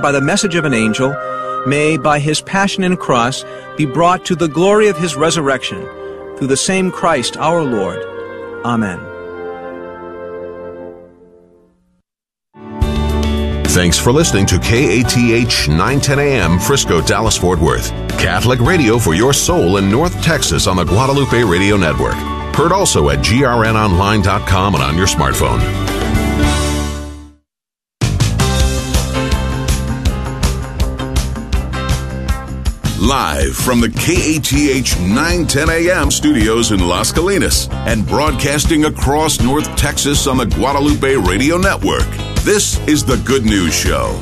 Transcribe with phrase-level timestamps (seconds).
[0.00, 1.14] by the message of an angel,
[1.66, 3.44] may, by his passion and cross,
[3.76, 5.82] be brought to the glory of his resurrection,
[6.36, 8.02] through the same Christ our Lord.
[8.64, 9.00] Amen.
[13.76, 17.90] Thanks for listening to KATH 910 AM Frisco, Dallas, Fort Worth.
[18.18, 22.14] Catholic radio for your soul in North Texas on the Guadalupe Radio Network.
[22.54, 25.85] Heard also at grnonline.com and on your smartphone.
[33.06, 40.26] Live from the KATH 910 AM studios in Las Colinas and broadcasting across North Texas
[40.26, 42.08] on the Guadalupe Radio Network.
[42.38, 44.20] This is the Good News Show.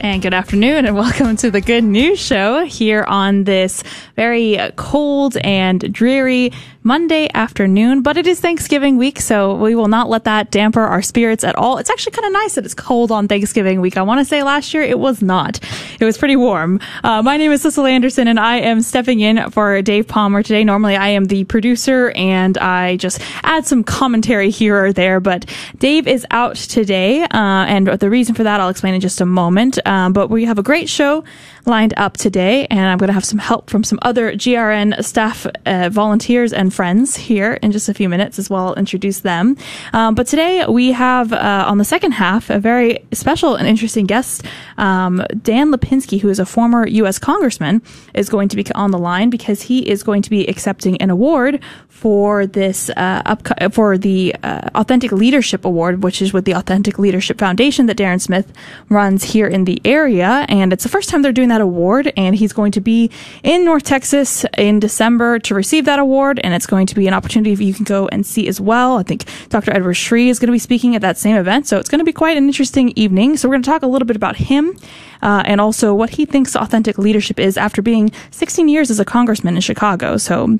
[0.00, 3.82] And good afternoon, and welcome to the Good News Show here on this
[4.14, 6.52] very cold and dreary
[6.88, 11.02] Monday afternoon, but it is Thanksgiving week, so we will not let that damper our
[11.02, 11.76] spirits at all.
[11.76, 13.98] It's actually kind of nice that it's cold on Thanksgiving week.
[13.98, 15.60] I want to say last year it was not.
[16.00, 16.80] It was pretty warm.
[17.04, 20.64] Uh, my name is Cecil Anderson, and I am stepping in for Dave Palmer today.
[20.64, 25.44] Normally, I am the producer, and I just add some commentary here or there, but
[25.76, 29.26] Dave is out today, uh, and the reason for that I'll explain in just a
[29.26, 29.78] moment.
[29.86, 31.22] Um, but we have a great show
[31.66, 35.46] lined up today, and I'm going to have some help from some other GRN staff,
[35.66, 38.68] uh, volunteers, and friends here in just a few minutes as well.
[38.68, 39.56] I'll introduce them.
[39.92, 44.06] Um, but today we have uh, on the second half a very special and interesting
[44.06, 44.44] guest.
[44.76, 47.18] Um, Dan Lipinski, who is a former U.S.
[47.18, 47.82] congressman,
[48.14, 51.10] is going to be on the line because he is going to be accepting an
[51.10, 53.36] award for this uh,
[53.72, 58.20] for the uh, Authentic Leadership Award, which is with the Authentic Leadership Foundation that Darren
[58.20, 58.52] Smith
[58.88, 62.12] runs here in the area, and it's the first time they're doing that award.
[62.16, 63.10] And he's going to be
[63.42, 67.14] in North Texas in December to receive that award, and it's going to be an
[67.14, 68.98] opportunity you can go and see as well.
[68.98, 69.74] I think Dr.
[69.74, 72.04] Edward Sri is going to be speaking at that same event, so it's going to
[72.04, 73.36] be quite an interesting evening.
[73.36, 74.76] So we're going to talk a little bit about him.
[75.20, 79.04] Uh, and also what he thinks authentic leadership is after being 16 years as a
[79.04, 80.16] congressman in Chicago.
[80.16, 80.58] So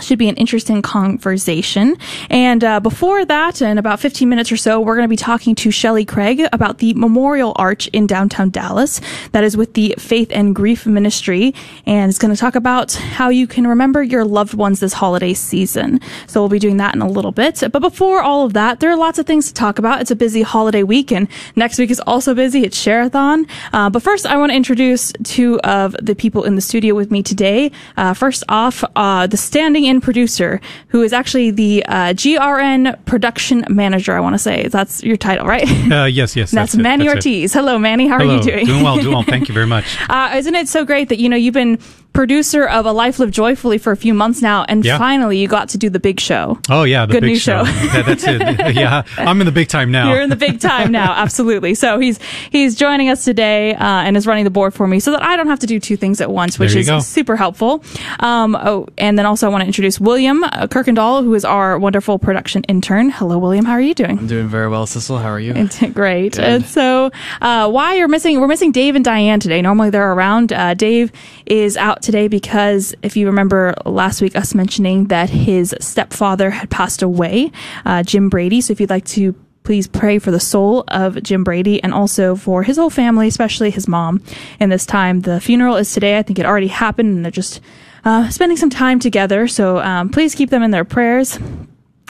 [0.00, 1.96] should be an interesting conversation.
[2.30, 5.54] And uh, before that, in about 15 minutes or so, we're going to be talking
[5.56, 9.00] to Shelly Craig about the Memorial Arch in downtown Dallas.
[9.32, 11.54] That is with the Faith and Grief Ministry.
[11.86, 15.34] And it's going to talk about how you can remember your loved ones this holiday
[15.34, 16.00] season.
[16.26, 17.62] So we'll be doing that in a little bit.
[17.72, 20.00] But before all of that, there are lots of things to talk about.
[20.00, 22.64] It's a busy holiday week, and next week is also busy.
[22.64, 23.46] It's Share-a-thon.
[23.72, 27.10] Uh, but first, I want to introduce two of the people in the studio with
[27.10, 27.72] me today.
[27.96, 34.14] Uh, first off, uh, the standing producer who is actually the uh, GRN production manager.
[34.14, 35.68] I want to say that's your title, right?
[35.90, 36.50] Uh, yes, yes.
[36.52, 37.54] that's, that's Manny that's Ortiz.
[37.54, 37.58] It.
[37.58, 38.06] Hello, Manny.
[38.06, 38.34] How Hello.
[38.34, 38.66] are you doing?
[38.66, 39.22] Doing well, doing well.
[39.26, 39.84] Thank you very much.
[40.08, 41.78] Uh, isn't it so great that you know you've been
[42.16, 44.96] producer of A Life Lived Joyfully for a few months now, and yeah.
[44.96, 46.58] finally you got to do the big show.
[46.70, 47.62] Oh yeah, the good big news show.
[47.64, 47.84] show.
[47.84, 48.76] yeah, that's it.
[48.76, 50.12] Yeah, I'm in the big time now.
[50.12, 51.74] You're in the big time now, absolutely.
[51.74, 52.18] So he's
[52.50, 55.36] he's joining us today uh, and is running the board for me, so that I
[55.36, 57.00] don't have to do two things at once, which is go.
[57.00, 57.84] super helpful.
[58.20, 61.78] Um, oh, and then also I want to introduce William uh, Kirkendall, who is our
[61.78, 63.10] wonderful production intern.
[63.10, 63.66] Hello, William.
[63.66, 64.18] How are you doing?
[64.18, 65.18] I'm doing very well, Cecil.
[65.18, 65.68] How are you?
[65.92, 66.32] Great.
[66.32, 66.44] Good.
[66.44, 67.10] And so,
[67.42, 68.40] uh, why you're missing?
[68.40, 69.60] We're missing Dave and Diane today.
[69.60, 70.52] Normally they're around.
[70.52, 71.12] Uh, Dave
[71.46, 76.70] is out today because if you remember last week, us mentioning that his stepfather had
[76.70, 77.52] passed away,
[77.84, 78.60] uh, Jim Brady.
[78.60, 79.34] So if you'd like to
[79.66, 83.70] please pray for the soul of Jim Brady and also for his whole family, especially
[83.70, 84.22] his mom
[84.60, 85.22] in this time.
[85.22, 86.18] The funeral is today.
[86.18, 87.60] I think it already happened and they're just
[88.04, 89.48] uh, spending some time together.
[89.48, 91.38] So um, please keep them in their prayers.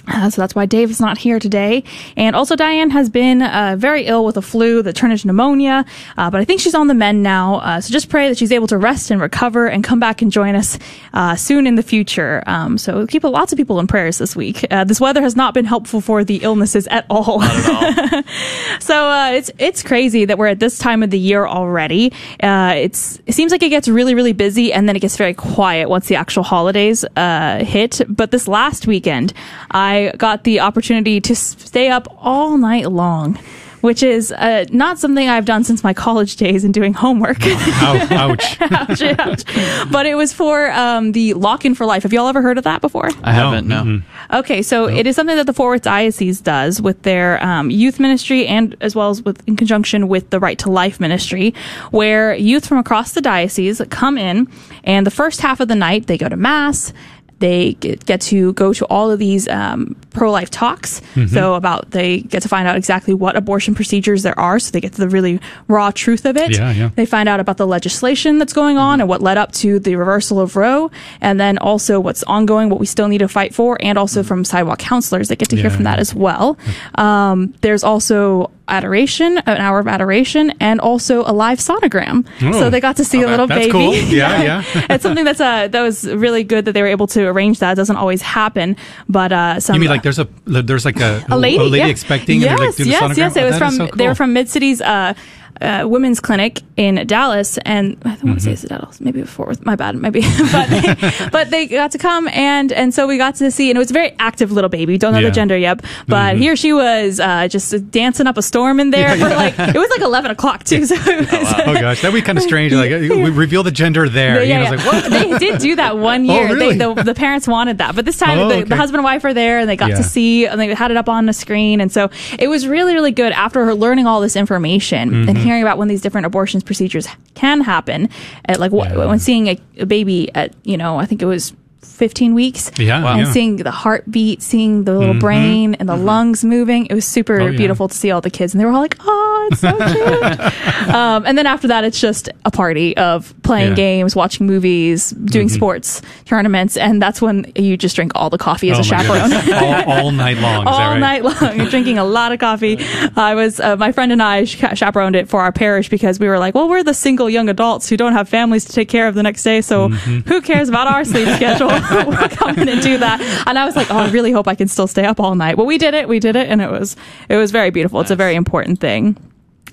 [0.09, 1.83] Uh, so that's why Dave is not here today.
[2.17, 5.85] And also, Diane has been uh, very ill with a flu that turned into pneumonia,
[6.17, 7.57] uh, but I think she's on the mend now.
[7.57, 10.31] Uh, so just pray that she's able to rest and recover and come back and
[10.31, 10.79] join us
[11.13, 12.43] uh, soon in the future.
[12.47, 14.65] Um, so keep lots of people in prayers this week.
[14.71, 17.43] Uh, this weather has not been helpful for the illnesses at all.
[17.43, 18.23] At all.
[18.81, 22.13] so it's it's crazy that we're at this time of the year already.
[22.41, 25.89] it's it seems like it gets really really busy and then it gets very quiet
[25.89, 28.01] once the actual holidays hit.
[28.09, 29.33] But this last weekend,
[29.73, 33.39] I I got the opportunity to stay up all night long
[33.87, 37.39] which is uh, not something I've done since my college days and doing homework.
[37.41, 38.61] ouch.
[38.61, 39.91] ouch, ouch.
[39.93, 42.03] But it was for um, the Lock In for Life.
[42.03, 43.09] Have y'all ever heard of that before?
[43.23, 43.83] I haven't, no.
[43.83, 44.35] Mm-hmm.
[44.35, 48.01] Okay, so it is something that the Fort Worth Diocese does with their um, youth
[48.01, 51.55] ministry and as well as with in conjunction with the Right to Life ministry,
[51.93, 54.49] where youth from across the diocese come in
[54.83, 56.93] and the first half of the night they go to mass
[57.39, 61.01] they get to go to all of these um, pro-life talks.
[61.15, 61.27] Mm-hmm.
[61.27, 64.59] So about they get to find out exactly what abortion procedures there are.
[64.59, 66.53] So they get to the really raw truth of it.
[66.53, 66.91] Yeah, yeah.
[66.95, 69.03] They find out about the legislation that's going on mm-hmm.
[69.03, 70.91] and what led up to the reversal of Roe,
[71.21, 74.29] and then also what's ongoing, what we still need to fight for, and also mm-hmm.
[74.29, 75.29] from sidewalk counselors.
[75.29, 76.57] They get to yeah, hear from that as well.
[76.95, 82.27] Um, there's also adoration, an hour of adoration, and also a live sonogram.
[82.53, 83.73] So they got to see a little That's baby.
[83.73, 83.95] cool.
[83.95, 84.63] Yeah, yeah.
[84.91, 87.73] it's something that's uh, that was really good that they were able to arrange that.
[87.73, 88.77] It doesn't always happen,
[89.09, 91.87] but uh, some You mean like there's a there's like a, a lady, yeah.
[91.87, 93.17] expecting Yes, and like yes, the sonogram?
[93.17, 93.37] yes.
[93.37, 95.15] It Oh, was that from so they were from Mid City's uh,
[95.61, 99.65] uh, women's clinic in Dallas, and I don't want to say it's Dallas, maybe Worth.
[99.65, 100.21] My bad, maybe,
[100.53, 103.77] but they, but they got to come and and so we got to see, and
[103.77, 104.99] it was a very active little baby.
[104.99, 105.29] Don't know Yeah.
[105.29, 109.17] the gender yet, but here she was uh, just dancing up a storm in there
[109.17, 110.85] for like it was like eleven o'clock too.
[110.87, 112.73] So it was, Oh gosh, that'd be kind of strange.
[112.73, 114.43] Like uh, we reveal the gender there.
[114.43, 115.11] yeah, you know, it's like what?
[115.11, 116.49] they did do that one year.
[116.49, 116.77] Oh, really?
[116.77, 118.65] they, the, the parents wanted that, but this time Oh, the, okay.
[118.65, 119.97] the husband and wife were there, and they got Yeah.
[119.97, 122.95] to see, and they had it up on the screen, and so it was really,
[122.95, 123.33] really good.
[123.33, 125.29] After her learning all this information Mm-hmm.
[125.29, 128.09] and hearing about when these different abortions procedures can happen,
[128.45, 129.07] at like Yeah.
[129.07, 131.53] when seeing a, a baby at you know, I think it was.
[131.87, 133.11] 15 weeks Yeah, Wow.
[133.13, 133.25] and yeah.
[133.25, 133.33] Mm-hmm.
[133.33, 137.47] seeing the heartbeat seeing the little brain and the lungs moving it was super Oh,
[137.47, 137.57] yeah.
[137.57, 140.95] beautiful to see all the kids and they were all like oh it's so cute
[140.95, 145.49] um, and then after that it's just a party of playing games watching movies doing
[145.49, 149.33] sports tournaments and that's when you just drink all the coffee as Oh a chaperone
[149.55, 150.67] all, all night long.
[150.67, 150.99] All right?
[150.99, 152.79] night long You're drinking a lot of coffee
[153.17, 156.39] i was uh, my friend and i chaperoned it for our parish because we were
[156.39, 159.15] like well we're the single young adults who don't have families to take care of
[159.15, 160.29] the next day so Mm-hmm.
[160.29, 161.69] who cares about our sleep schedule
[162.07, 164.55] we'll come in and do that and i was like oh i really hope i
[164.55, 166.71] can still stay up all night well we did it we did it and it
[166.71, 166.97] was
[167.29, 169.17] it was very beautiful it's a very important thing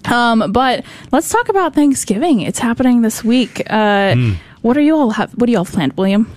[0.05, 0.83] um, but
[1.13, 2.41] let's talk about Thanksgiving.
[2.41, 3.61] It's happening this week.
[3.69, 4.31] Uh, Hmm.
[4.61, 5.31] What are you all have?
[5.33, 6.29] What do you all planned, William?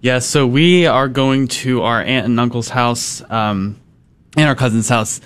[0.00, 3.76] Yeah, so we are going to our aunt and uncle's house, um,
[4.36, 5.20] and our cousin's house.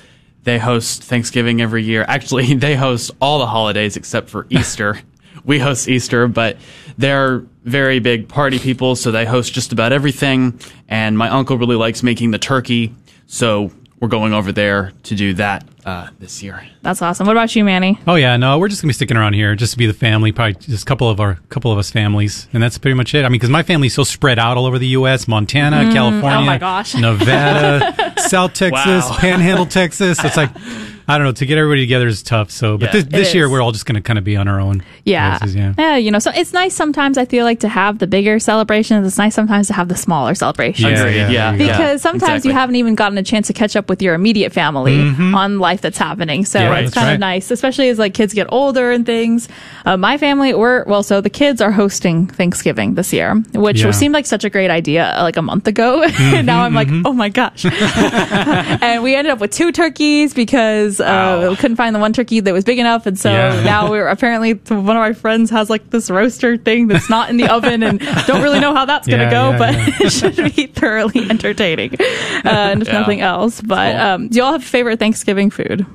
[0.45, 2.05] They host Thanksgiving every year.
[2.07, 4.99] Actually, they host all the holidays except for Easter.
[5.45, 6.59] we host Easter, but
[6.99, 10.59] they're very big party people, so they host just about everything.
[10.89, 12.95] And my uncle really likes making the turkey,
[13.27, 13.71] so
[14.01, 16.67] we're going over there to do that uh, this year.
[16.83, 17.27] That's awesome.
[17.27, 17.99] What about you, Manny?
[18.07, 20.33] Oh yeah, no, we're just gonna be sticking around here, just to be the family,
[20.33, 23.25] probably just a couple of our couple of us families, and that's pretty much it.
[23.25, 26.45] I mean, because my family's so spread out all over the U.S., Montana, California, Oh
[26.45, 26.95] my gosh.
[26.95, 29.17] Nevada, South Texas, Wow.
[29.19, 30.23] Panhandle, Texas.
[30.25, 30.51] It's like
[31.09, 32.51] I don't know to get everybody together is tough.
[32.51, 32.93] So, but Yeah.
[33.03, 33.51] this, this year is.
[33.53, 34.83] we're all just gonna kind of be on our own.
[35.05, 35.39] Yeah.
[35.39, 35.73] places, yeah.
[35.79, 37.17] yeah, you know, so it's nice sometimes.
[37.17, 39.07] I feel like to have the bigger celebrations.
[39.07, 40.99] It's nice sometimes to have the smaller celebrations.
[40.99, 41.57] Yeah, yeah, yeah, yeah.
[41.57, 42.51] Because sometimes exactly.
[42.51, 45.81] you haven't even gotten a chance to catch up with your immediate family on life
[45.81, 46.45] that's happening.
[46.45, 47.13] So Yeah, it's kind right.
[47.15, 49.49] of nice, especially as like kids get older and things.
[49.85, 53.93] Uh, my family, we're well, so the kids are hosting Thanksgiving this year, which Yeah.
[53.93, 56.05] seemed like such a great idea uh, like a month ago.
[56.43, 57.65] now I'm like, oh my gosh.
[58.11, 62.41] and we ended up with two turkeys because uh, we couldn't find the one turkey
[62.41, 63.63] that was big enough, and so Yeah.
[63.65, 67.37] now we're apparently one of my friends has like this roaster thing that's not in
[67.37, 69.87] the oven, and don't really know how that's gonna Yeah, go, yeah, but yeah.
[70.01, 73.01] it should be thoroughly entertaining, uh, and if Yeah.
[73.01, 73.61] nothing else.
[73.61, 74.01] But Cool.
[74.01, 75.87] um, do y'all have a favorite Thanksgiving food?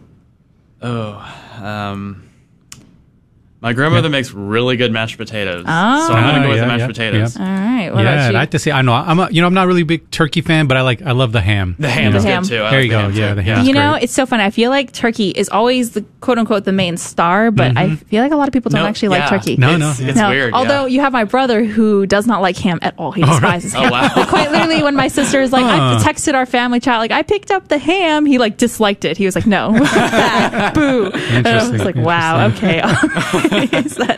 [0.81, 1.23] Oh,
[1.61, 2.23] um,
[3.61, 6.07] my grandmother makes really good mashed potatoes, Oh.
[6.07, 7.37] so I'm gonna Ah, go with yeah, the mashed yeah, potatoes.
[7.37, 8.37] All right, what yeah, about you?
[8.37, 10.09] I have to say, I know I'm a, you know I'm not really a big
[10.11, 11.75] turkey fan, but I like I love the ham.
[11.77, 12.41] The ham The is ham.
[12.43, 12.63] good too.
[12.63, 12.99] I There like you the go.
[13.01, 13.35] ham, Yeah, too.
[13.35, 13.65] the ham.
[13.65, 14.03] you know, great.
[14.03, 14.43] it's so funny.
[14.43, 18.23] I feel like turkey is always the quote unquote the main star, but I feel
[18.23, 19.57] like a lot of people don't No, actually like turkey.
[19.57, 20.53] No, it's, no, it's No, weird.
[20.53, 20.93] Although yeah.
[20.95, 23.11] you have my brother who does not like ham at all.
[23.11, 23.91] He despises Oh, ham.
[23.91, 24.11] wow.
[24.15, 27.21] Like, quite literally, when my sister is like, I texted our family chat, like, I
[27.21, 28.25] picked up the ham.
[28.25, 29.17] He like disliked it.
[29.17, 29.71] He was like, no,
[30.73, 31.11] boo.
[31.13, 32.81] And I was Interesting, like, wow, okay.
[33.85, 34.17] Is that-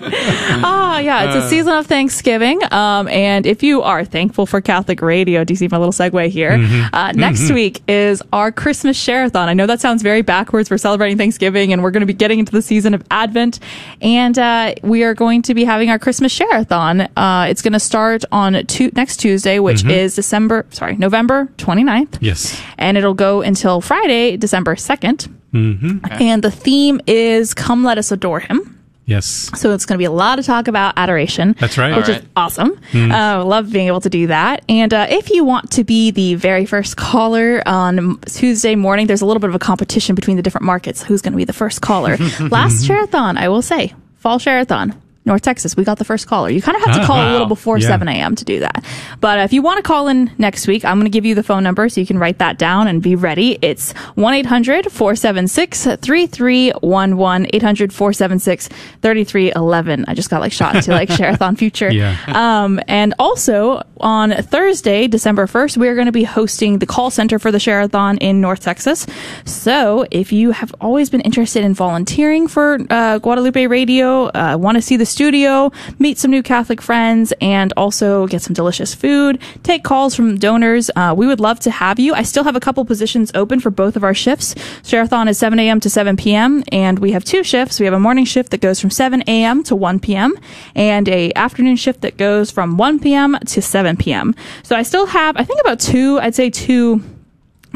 [0.66, 2.62] Ah, yeah, it's a season of Thanksgiving.
[2.72, 6.30] Um, and if you are thankful for Catholic radio, do you see my little segue
[6.30, 6.52] here?
[6.52, 6.94] Mm-hmm.
[6.96, 9.50] Uh, next week is our Christmas share-a-thon.
[9.50, 10.70] I know that sounds very backwards.
[10.70, 13.60] We're celebrating Thanksgiving and we're going to be getting into the season of Advent.
[14.02, 17.02] And uh, we are going to be having our Christmas share-a-thon.
[17.18, 18.54] Uh, it's going to start on
[18.94, 19.90] next Tuesday, which Mm-hmm.
[19.90, 22.18] is December, sorry, November 29th.
[22.22, 22.62] Yes.
[22.78, 25.30] And it'll go until Friday, December 2nd.
[25.54, 26.06] Mm-hmm.
[26.22, 28.73] And the theme is Come Let Us Adore Him.
[29.06, 29.52] Yes.
[29.60, 31.56] So it's going to be a lot of talk about adoration.
[31.60, 31.96] That's right.
[31.96, 32.78] Which All is awesome.
[32.92, 33.12] Hmm.
[33.12, 34.64] Uh, love being able to do that.
[34.70, 39.22] And uh, if you want to be the very first caller on Tuesday morning, there's
[39.22, 41.04] a little bit of a competition between the different markets.
[41.04, 42.18] Who's going to be the first caller?
[42.40, 45.03] Last Share-a-thon, I will say, Fall Share-a-thon.
[45.26, 46.50] North Texas, we got the first caller.
[46.50, 47.32] You kind of have to Ah, call a wow.
[47.32, 47.88] little before Yeah.
[47.88, 48.36] 7 a.m.
[48.36, 48.84] to do that.
[49.22, 51.44] But if you want to call in next week, I'm going to give you the
[51.44, 53.58] phone number so you can write that down and be ready.
[53.62, 57.48] It's 1 800 476 3311.
[57.54, 58.68] 800 476
[59.02, 60.06] 3311.
[60.08, 61.92] I just got like shot to like Share-a-thon Future.
[62.04, 62.18] Yeah.
[62.28, 67.40] Um, and also on Thursday, December 1st, we're going to be hosting the call center
[67.40, 69.06] for the Share-a-thon in North Texas.
[69.46, 74.76] So if you have always been interested in volunteering for uh, Guadalupe Radio, uh, want
[74.78, 79.40] to see the studio, meet some new Catholic friends, and also get some delicious food,
[79.64, 80.90] take calls from donors.
[80.96, 82.14] Uh, we would love to have you.
[82.14, 84.56] I still have a couple positions open for both of our shifts.
[84.84, 85.80] Share-a-thon is 7 a.m.
[85.80, 86.64] to 7 p.m.
[86.72, 87.80] and we have two shifts.
[87.80, 89.64] We have a morning shift that goes from 7 a.m.
[89.64, 90.34] to 1 p.m.
[90.76, 93.38] and a afternoon shift that goes from 1 p.m.
[93.48, 94.36] to 7 p.m.
[94.64, 97.04] So I still have, I think about two, I'd say two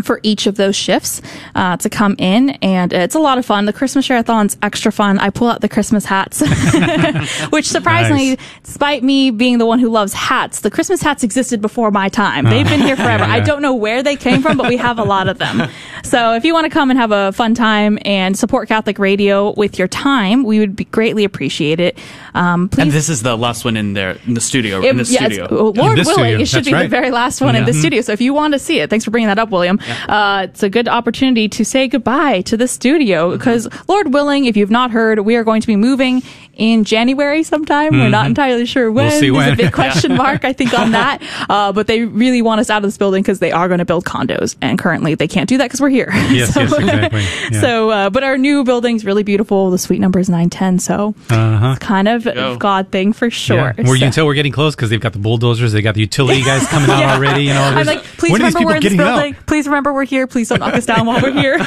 [0.04, 1.22] for each of those shifts
[1.56, 5.18] uh, to come in and it's a lot of fun the christmas share-a-thon's extra fun
[5.20, 6.42] i pull out the christmas hats
[7.50, 8.39] which surprisingly Nice.
[8.63, 12.46] despite me being the one who loves hats the christmas hats existed before my time
[12.46, 15.00] they've been here forever Yeah, i don't know where they came from but we have
[15.00, 15.70] a lot of them
[16.04, 19.54] so if you want to come and have a fun time and support catholic radio
[19.58, 21.98] with your time we would be greatly appreciate it
[22.36, 24.82] um, please And this is the last one in there in the studio.
[24.82, 25.48] in the yeah, studio.
[25.72, 28.01] Lord this willing, studio, it should that's be the very last one in the studio.
[28.01, 29.80] So if you want to see it, thanks for bringing that up, William.
[30.08, 34.58] Uh, it's a good opportunity to say goodbye to the studio because, Lord willing, if
[34.58, 36.22] you've not heard, we are going to be moving
[36.58, 37.94] in January sometime.
[37.94, 39.12] We're not entirely sure when.
[39.12, 41.22] see There's a big question mark, I think, on that.
[41.50, 43.86] Uh, but they really want us out of this building because they are going to
[43.86, 46.10] build condos, and currently they can't do that because we're here.
[46.14, 47.22] Yes, yes, exactly.
[47.52, 47.62] Yeah.
[47.62, 49.72] So, uh, but our new building's really beautiful.
[49.72, 51.70] The suite number is nine ten, so Uh-huh.
[51.76, 52.54] it's kind of Go.
[52.54, 53.74] a God thing for sure.
[53.78, 53.86] Yeah.
[53.86, 56.02] Where you can tell we're getting close because they've got the bulldozers, they got the
[56.02, 57.16] utility guys coming out Yeah.
[57.16, 57.44] already.
[57.44, 59.36] You know, I'm like, please when remember we're in this getting building.
[59.36, 59.46] out?
[59.46, 60.28] Please remember we're here.
[60.28, 61.58] Please don't knock us down while we're here.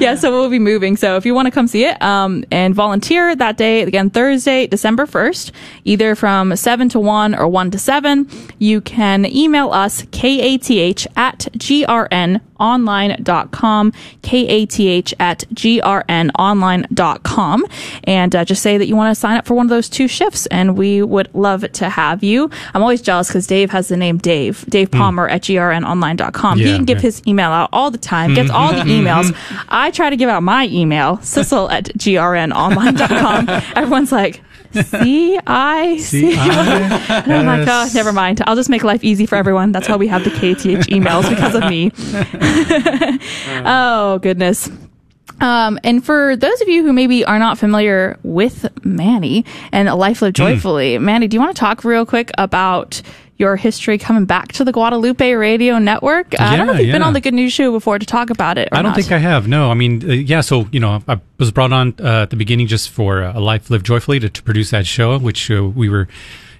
[0.00, 0.96] yeah, so we'll be moving.
[0.96, 4.66] So if you want to come see it um, and volunteer that day, again, Thursday,
[4.66, 5.50] December 1st,
[5.84, 8.28] either from 7 to 1 or 1 to 7,
[8.58, 10.70] you can email us kath
[11.16, 13.92] at grnonline.com,
[14.22, 14.80] kath
[15.20, 17.64] at grnonline.com,
[18.04, 20.08] and uh, just say that you want to sign up for one of those two
[20.08, 22.50] shifts, and we would love to have you.
[22.74, 26.58] I'm always jealous because Dave has the name Dave, Dave Palmer at grnonline.com.
[26.58, 26.68] he Hmm.
[26.68, 27.02] Yeah, can give yeah.
[27.02, 29.34] his email out all the time, gets all the emails.
[29.68, 33.46] I try to give out my email, Cecil at grnonline.com.
[33.76, 34.42] Everyone's like,
[34.72, 36.34] C I C.
[36.38, 38.42] And I'm like, oh, never mind.
[38.46, 39.72] I'll just make life easy for everyone.
[39.72, 41.92] That's why we have the KATH emails because of me.
[43.66, 44.70] oh, goodness.
[45.40, 50.22] Um, and for those of you who maybe are not familiar with Manny and Life.
[50.22, 53.02] Lived Joyfully, Manny, do you want to talk real quick about
[53.42, 56.32] your history coming back to the Guadalupe Radio Network?
[56.32, 58.30] Uh, I don't know if you've been on the Good News Show before to talk
[58.30, 58.68] about it.
[58.72, 58.96] I don't not.
[58.96, 59.48] think I have.
[59.48, 60.40] No, I mean, uh, yeah.
[60.40, 63.40] So you know, I was brought on uh, at the beginning just for uh, a
[63.40, 66.08] life lived joyfully to, to produce that show, which uh, we were,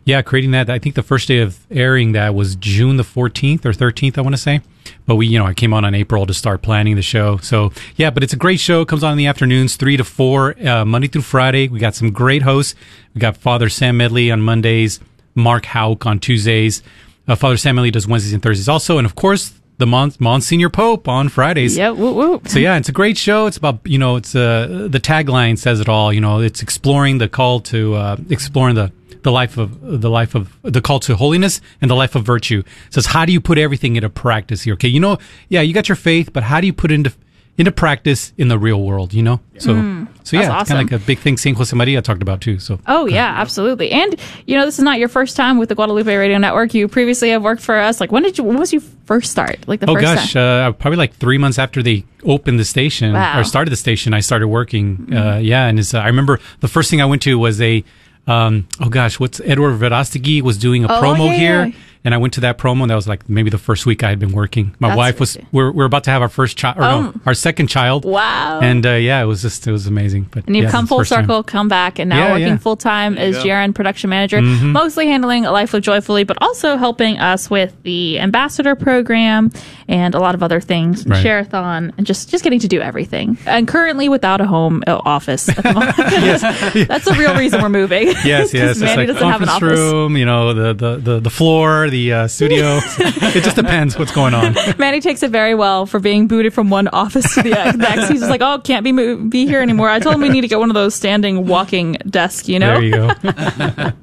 [0.05, 0.69] yeah, creating that.
[0.69, 4.21] I think the first day of airing that was June the fourteenth or thirteenth, I
[4.21, 4.61] want to say.
[5.07, 7.37] But we, you know, I came on on April to start planning the show.
[7.39, 8.83] So yeah, but it's a great show.
[8.83, 11.69] It comes on in the afternoons, three to four, uh, Monday through Friday.
[11.69, 12.75] We got some great hosts.
[13.15, 14.99] We got Father Sam Medley on Mondays,
[15.35, 16.83] Mark Hauk on Tuesdays.
[17.29, 21.09] Uh, Father Samuel does Wednesdays and Thursdays also, and of course the Mon- Monsignor Pope
[21.09, 21.77] on Fridays.
[21.77, 22.49] Yeah, whoop, whoop.
[22.49, 23.47] So yeah, it's a great show.
[23.47, 26.13] It's about you know, it's uh, the tagline says it all.
[26.13, 30.35] You know, it's exploring the call to uh, exploring the the life of the life
[30.35, 32.63] of the call to holiness and the life of virtue.
[32.87, 34.75] It says how do you put everything into practice here?
[34.75, 37.13] Okay, you know, yeah, you got your faith, but how do you put it into
[37.59, 39.13] into practice in the real world?
[39.15, 40.09] You know, so so yeah, Mm.
[40.15, 40.77] That's it's awesome.
[40.77, 41.37] kind of like a big thing.
[41.37, 42.59] Saint Jose Maria talked about too.
[42.59, 43.91] So Oh yeah, absolutely.
[43.91, 44.15] And
[44.47, 46.73] you know, this is not your first time with the Guadalupe Radio Network.
[46.75, 48.01] You previously have worked for us.
[48.01, 48.45] Like, when did you?
[48.45, 49.67] When was you first start?
[49.67, 53.13] Like the Oh first gosh, uh, probably like three months after they opened the station
[53.15, 53.31] Wow.
[53.33, 53.41] Mm-hmm.
[53.41, 55.13] or started the station, I started working.
[55.13, 57.83] Uh, yeah, and it's, uh, I remember the first thing I went to was a,
[58.29, 61.73] um, oh gosh, what's Edward Verástegui was doing a Oh, promo yeah, here, yeah.
[62.05, 62.83] And I went to that promo.
[62.83, 64.75] and That was like maybe the first week I had been working.
[64.81, 65.49] My That's wife was crazy.
[65.53, 67.01] we're we're about to have our first child, or Oh.
[67.03, 68.05] no, our second child.
[68.05, 68.61] Wow.
[68.61, 70.29] And uh, yeah, it was just it was amazing.
[70.31, 71.25] But And you've yeah, come full first time.
[71.25, 72.57] circle, come back, and now Yeah, working yeah.
[72.57, 73.49] full time as you go.
[73.51, 74.73] GRN production manager, Mm-hmm.
[74.73, 79.51] mostly handling A Life of Joyfully, but also helping us with the ambassador program
[79.89, 81.23] and a lot of other things, Right.
[81.23, 83.37] Share-a-thon, and just just getting to do everything.
[83.47, 85.97] And currently without a home uh, office at the moment.
[86.89, 88.09] That's the real reason we're moving.
[88.25, 88.71] Yes, 'Cause yes.
[88.73, 89.63] It's Manny like doesn't have an office.
[89.79, 92.81] room, you know, the, the, the, the floor, the uh, studio.
[92.99, 94.55] it just depends what's going on.
[94.79, 98.09] Manny takes it very well for being booted from one office to the next.
[98.09, 99.89] He's just like, oh, can't be mo- be here anymore.
[99.89, 102.81] I told him we need to get one of those standing walking desks, you know?
[102.81, 103.93] There you go.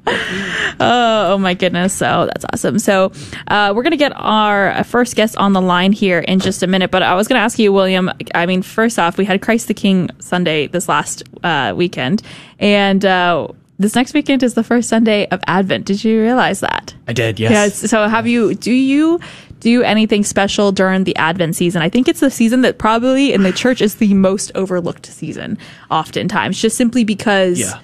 [0.82, 1.92] Oh, oh my goodness.
[1.92, 2.78] So that's awesome.
[2.78, 3.12] So
[3.48, 6.62] uh, we're going to get our uh, first guest on the line here in just
[6.62, 6.90] a minute.
[6.90, 9.68] But I was going to ask you, William, I mean, first off, we had Christ
[9.68, 12.22] the King Sunday this last uh, weekend.
[12.58, 13.48] And uh,
[13.80, 15.86] this next weekend is the first Sunday of Advent.
[15.86, 16.94] Did you realize that?
[17.08, 17.50] I did, yes.
[17.50, 17.90] Yes.
[17.90, 19.18] So have you, do you
[19.58, 21.82] do anything special during the Advent season?
[21.82, 25.58] I think it's the season that probably in the church is the most overlooked season
[25.90, 27.80] oftentimes, just simply because Yeah.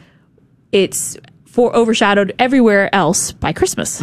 [0.73, 4.03] it's for overshadowed everywhere else by Christmas.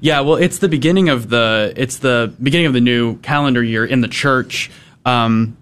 [0.00, 3.84] Yeah, well, it's the beginning of the it's the beginning of the new calendar year
[3.84, 4.70] in the church.
[5.04, 5.58] Um,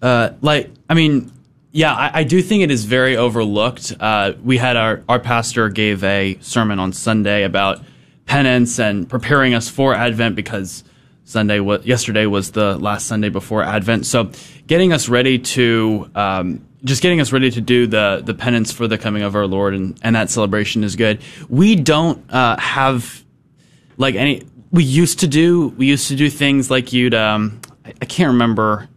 [0.00, 1.32] uh, like I mean,
[1.72, 3.94] yeah, I, I, do think it is very overlooked.
[3.98, 7.82] Uh, we had our, our pastor gave a sermon on Sunday about
[8.26, 10.84] penance and preparing us for Advent because
[11.24, 14.04] Sunday was yesterday was the last Sunday before Advent.
[14.04, 14.30] So
[14.66, 18.86] getting us ready to um, just getting us ready to do the the penance for
[18.86, 21.22] the coming of our Lord and, and that celebration is good.
[21.48, 23.24] We don't uh, have
[23.96, 24.42] like any.
[24.70, 28.32] We used to do we used to do things like you'd um, I, I can't
[28.32, 28.88] remember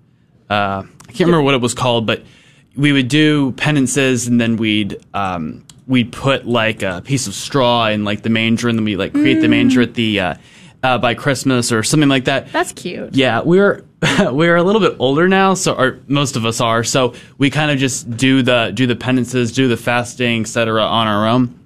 [0.49, 2.23] uh, I can't remember what it was called, but
[2.75, 7.87] we would do penances and then we'd um, we'd put like a piece of straw
[7.87, 9.41] in like the manger and then we like create mm.
[9.41, 10.35] the manger at the uh,
[10.83, 12.51] uh, by Christmas or something like that.
[12.51, 13.15] That's cute.
[13.15, 13.83] Yeah, we're
[14.31, 16.83] we're a little bit older now, so or most of us are.
[16.83, 20.83] So we kind of just do the do the penances, do the fasting, etc.
[20.83, 21.59] on our own.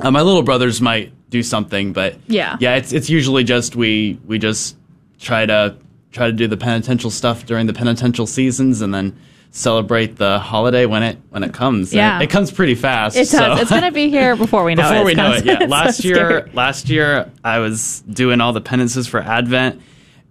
[0.00, 4.18] Uh, my little brothers might do something, but yeah, yeah, it's it's usually just we
[4.26, 4.76] we just
[5.18, 5.76] try to
[6.12, 9.16] try to do the penitential stuff during the penitential seasons, and then
[9.50, 11.92] celebrate the holiday when it when it comes.
[11.92, 13.16] Yeah, it, it comes pretty fast.
[13.16, 13.30] It does.
[13.30, 13.54] So.
[13.56, 15.16] It's going to be here before we know before it.
[15.16, 15.66] Before we know it, yeah.
[15.68, 19.80] last so year, last year I was doing all the penances for Advent,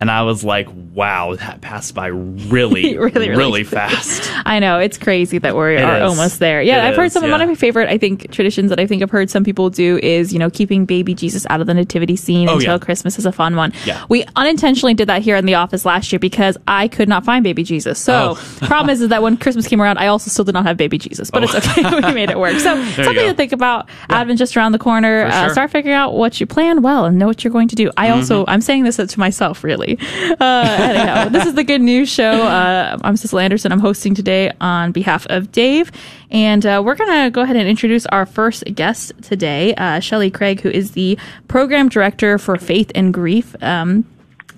[0.02, 4.80] and I was like, "Wow, that passed by really, really, really, really fast." I know
[4.80, 6.62] it's crazy that we are almost there.
[6.62, 7.24] Yeah, it I've heard some.
[7.24, 7.32] Yeah.
[7.32, 10.00] One of my favorite, I think, traditions that I think I've heard some people do
[10.02, 12.80] is you know keeping baby Jesus out of the nativity scene oh, until yeah.
[12.80, 13.74] Christmas is a fun one.
[13.86, 14.06] Yeah.
[14.08, 17.44] we unintentionally did that here in the office last year because I could not find
[17.44, 18.00] baby Jesus.
[18.00, 18.56] So oh.
[18.60, 20.78] the problem is, is that when Christmas came around, I also still did not have
[20.78, 21.48] baby Jesus, but oh.
[21.48, 22.08] it's okay.
[22.08, 22.58] we made it work.
[22.60, 23.88] So something to think about.
[24.10, 24.20] Yeah.
[24.20, 25.26] Advent just around the corner.
[25.26, 27.92] Uh, start figuring out what you plan well and know what you're going to do.
[27.98, 28.18] I mm-hmm.
[28.18, 29.89] also I'm saying this to myself really.
[29.98, 32.44] Uh, anyhow, this is the Good News Show.
[32.44, 33.72] Uh, I'm Cecil Anderson.
[33.72, 35.92] I'm hosting today on behalf of Dave.
[36.32, 40.30] And uh, we're going to go ahead and introduce our first guest today, uh, Shelly
[40.30, 41.18] Craig, who is the
[41.48, 43.56] program director for Faith and Grief.
[43.62, 44.06] Um,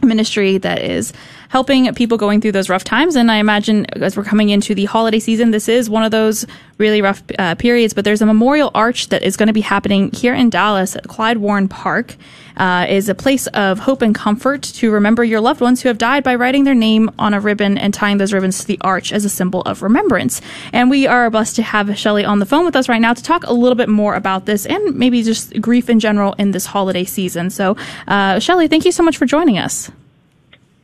[0.03, 1.13] ministry that is
[1.51, 3.17] helping people going through those rough times.
[3.17, 6.45] And I imagine as we're coming into the holiday season, this is one of those
[6.77, 7.93] really rough uh, periods.
[7.93, 11.09] But there's a memorial arch that is going to be happening here in Dallas at
[11.09, 12.15] Clyde Warren Park.
[12.57, 15.97] Uh, is a place of hope and comfort to remember your loved ones who have
[15.97, 19.13] died by writing their name on a ribbon and tying those ribbons to the arch
[19.13, 20.41] as a symbol of remembrance.
[20.73, 23.23] And we are blessed to have Shelly on the phone with us right now to
[23.23, 26.65] talk a little bit more about this and maybe just grief in general in this
[26.65, 27.49] holiday season.
[27.49, 29.89] So, uh, Shelly, thank you so much for joining us.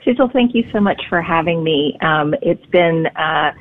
[0.08, 1.98] Cecil, thank you so much for having me.
[2.00, 3.52] Um, it's been uh,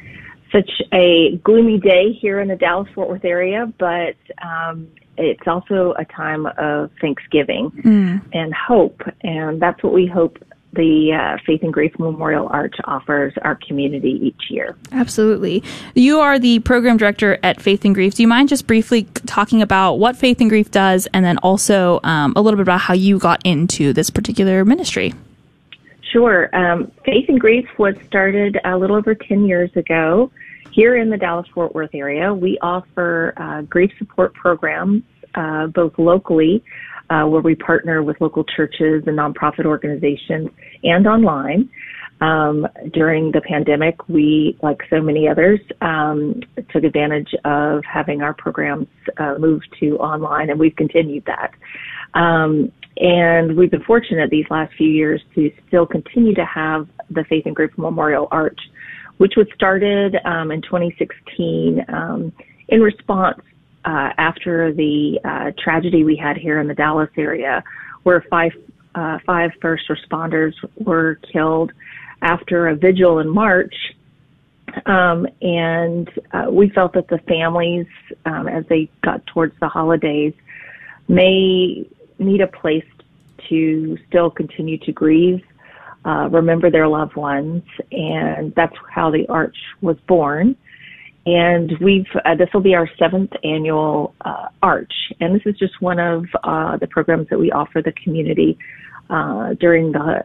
[0.53, 5.95] such a gloomy day here in the Dallas Fort Worth area, but um, it's also
[5.99, 8.23] a time of Thanksgiving mm.
[8.33, 10.39] and hope, and that's what we hope
[10.73, 14.77] the uh, Faith and Grief Memorial Arch offers our community each year.
[14.93, 15.65] Absolutely.
[15.95, 18.15] You are the program director at Faith and Grief.
[18.15, 21.99] Do you mind just briefly talking about what Faith and Grief does and then also
[22.05, 25.15] um, a little bit about how you got into this particular ministry?
[26.17, 26.49] Sure.
[26.57, 30.33] Um, Faith and Grief was started a little over 10 years ago
[30.71, 32.33] here in the Dallas Fort Worth area.
[32.33, 35.03] We offer uh, grief support programs
[35.35, 36.65] uh, both locally,
[37.11, 40.49] uh, where we partner with local churches and nonprofit organizations,
[40.83, 41.69] and online.
[42.23, 48.33] Um, during the pandemic, we, like so many others, um, took advantage of having our
[48.33, 51.53] programs uh, move to online, and we've continued that.
[52.19, 57.25] Um, and we've been fortunate these last few years to still continue to have the
[57.25, 58.59] Faith and Grief Memorial Arch,
[59.19, 62.33] which was started um, in 2016 um,
[62.69, 63.41] in response
[63.85, 67.63] uh, after the uh, tragedy we had here in the Dallas area,
[68.03, 68.53] where five
[68.95, 71.71] uh, five first responders were killed
[72.23, 73.75] after a vigil in March.
[74.87, 77.87] Um, and uh, we felt that the families,
[78.25, 80.33] um, as they got towards the holidays,
[81.09, 81.87] may
[82.19, 82.85] need a place
[83.49, 85.43] to still continue to grieve,
[86.05, 90.57] uh, remember their loved ones, and that's how the arch was born.
[91.27, 95.81] And we've uh, this will be our seventh annual uh, arch, and this is just
[95.81, 98.57] one of uh, the programs that we offer the community
[99.11, 100.25] uh, during the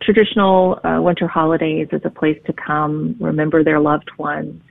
[0.00, 4.62] traditional uh, winter holidays as a place to come, remember their loved ones,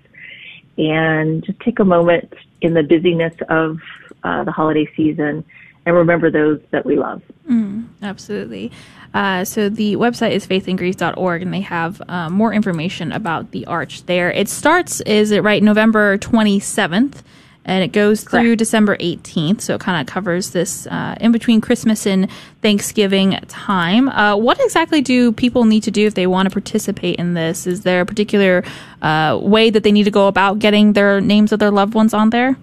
[0.79, 3.77] and just take a moment in the busyness of
[4.23, 5.43] the holiday season
[5.85, 7.21] and remember those that we love.
[7.49, 8.71] Mm, absolutely.
[9.13, 14.05] Uh, so the website is faithandgrief.org, and they have uh, more information about the arch
[14.05, 14.31] there.
[14.31, 17.21] It starts, is it right, November 27th,
[17.65, 18.43] and it goes Correct.
[18.43, 19.61] through December 18th.
[19.61, 22.29] So it kind of covers this uh, in between Christmas and
[22.61, 24.09] Thanksgiving time.
[24.09, 27.67] Uh, what exactly do people need to do if they want to participate in this?
[27.67, 28.63] Is there a particular
[29.01, 32.13] uh, way that they need to go about getting their names of their loved ones
[32.13, 32.57] on there?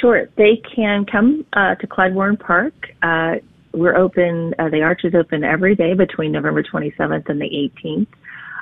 [0.00, 0.28] Sure.
[0.36, 2.74] They can come uh, to Clyde Warren Park.
[3.02, 3.36] Uh,
[3.72, 8.06] we're open, uh, the arch is open every day between November 27th and the 18th.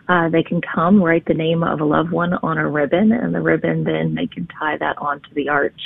[0.08, 3.34] Uh, they can come write the name of a loved one on a ribbon, and
[3.34, 5.80] the ribbon then they can tie that onto the arch.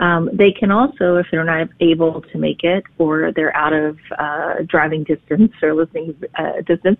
[0.00, 3.96] Um, they can also, if they're not able to make it or they're out of
[4.18, 6.98] uh, driving distance or listening uh, distance,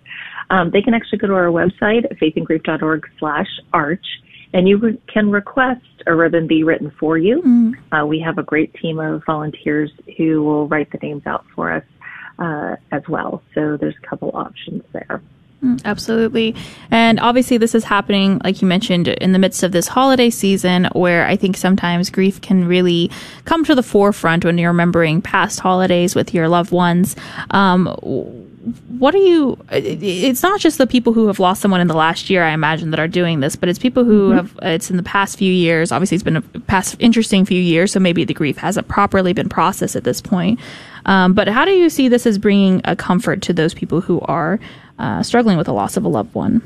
[0.49, 4.05] um, they can actually go to our website faithandgrief.org slash arch
[4.55, 7.41] and you re- can request a ribbon be written for you.
[7.41, 7.73] Mm.
[7.91, 11.73] Uh, we have a great team of volunteers who will write the names out for
[11.73, 11.83] us
[12.39, 13.43] uh, as well.
[13.53, 15.21] So there's a couple options there.
[15.61, 16.55] Mm, absolutely.
[16.89, 20.85] And obviously, this is happening, like you mentioned, in the midst of this holiday season
[20.93, 23.11] where I think sometimes grief can really
[23.43, 27.17] come to the forefront when you're remembering past holidays with your loved ones.
[27.51, 27.93] Um,
[28.97, 32.29] what are you it's not just the people who have lost someone in the last
[32.29, 34.37] year i imagine that are doing this but it's people who mm-hmm.
[34.37, 37.91] have it's in the past few years obviously it's been a past interesting few years
[37.91, 40.59] so maybe the grief hasn't properly been processed at this point
[41.05, 44.19] um, but how do you see this as bringing a comfort to those people who
[44.21, 44.59] are
[44.97, 46.61] uh, struggling with the loss of a loved one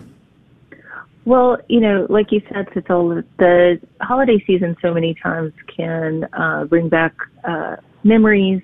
[1.26, 6.66] well, you know, like you said, Cecil, the holiday season so many times can uh,
[6.66, 8.64] bring back uh, memories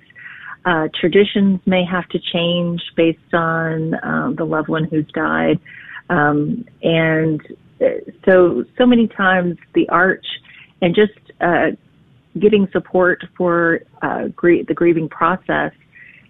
[0.66, 5.60] uh, traditions may have to change based on um, the loved one who's died.
[6.10, 7.40] Um, and
[7.80, 10.26] uh, so, so many times the arch
[10.82, 11.68] and just uh,
[12.40, 15.72] getting support for uh, gr- the grieving process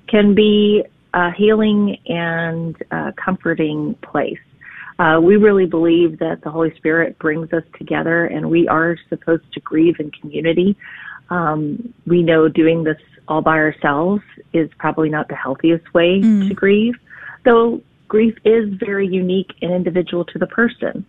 [0.07, 4.39] can be a healing and uh, comforting place.
[4.99, 9.51] Uh, we really believe that the Holy Spirit brings us together and we are supposed
[9.53, 10.77] to grieve in community.
[11.29, 16.49] Um, we know doing this all by ourselves is probably not the healthiest way mm.
[16.49, 16.95] to grieve,
[17.45, 21.05] though grief is very unique and individual to the person.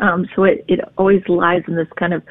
[0.00, 2.22] Um, so it, it always lies in this kind of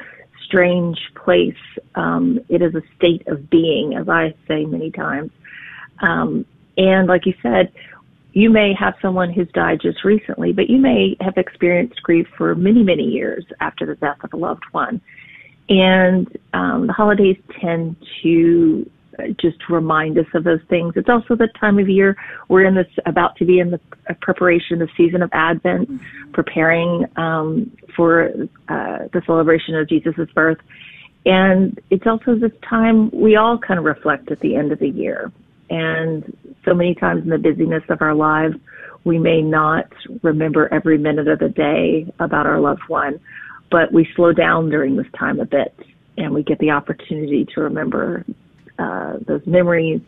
[0.44, 1.54] strange place.
[1.94, 5.30] Um, it is a state of being, as I say many times.
[6.00, 6.44] Um,
[6.76, 7.72] and like you said,
[8.32, 12.54] you may have someone who's died just recently, but you may have experienced grief for
[12.56, 15.00] many, many years after the death of a loved one.
[15.68, 18.90] And um, the holidays tend to
[19.40, 20.94] just remind us of those things.
[20.96, 22.16] It's also the time of year
[22.48, 23.80] we're in this about to be in the
[24.20, 25.88] preparation, the season of Advent,
[26.32, 28.30] preparing um, for
[28.68, 30.58] uh, the celebration of Jesus' birth.
[31.26, 34.88] And it's also this time we all kind of reflect at the end of the
[34.88, 35.32] year.
[35.70, 38.56] And so many times in the busyness of our lives,
[39.04, 39.86] we may not
[40.22, 43.20] remember every minute of the day about our loved one,
[43.70, 45.74] but we slow down during this time a bit
[46.16, 48.24] and we get the opportunity to remember
[48.78, 50.00] uh, those memories.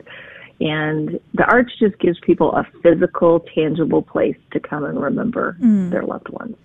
[0.59, 5.90] And the arch just gives people a physical, tangible place to come and remember mm.
[5.90, 6.57] their loved ones.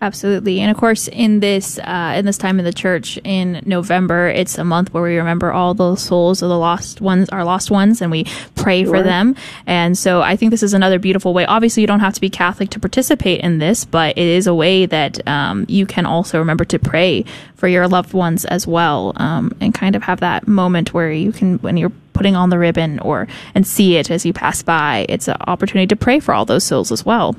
[0.00, 4.28] Absolutely, and of course, in this uh, in this time in the church in November,
[4.28, 7.70] it's a month where we remember all the souls of the lost ones, our lost
[7.70, 8.94] ones, and we pray sure.
[8.94, 9.34] for them.
[9.66, 11.46] And so, I think this is another beautiful way.
[11.46, 14.54] Obviously, you don't have to be Catholic to participate in this, but it is a
[14.54, 19.12] way that um, you can also remember to pray for your loved ones as well,
[19.16, 22.58] um, and kind of have that moment where you can, when you're putting on the
[22.58, 26.34] ribbon or and see it as you pass by, it's an opportunity to pray for
[26.34, 27.36] all those souls as well.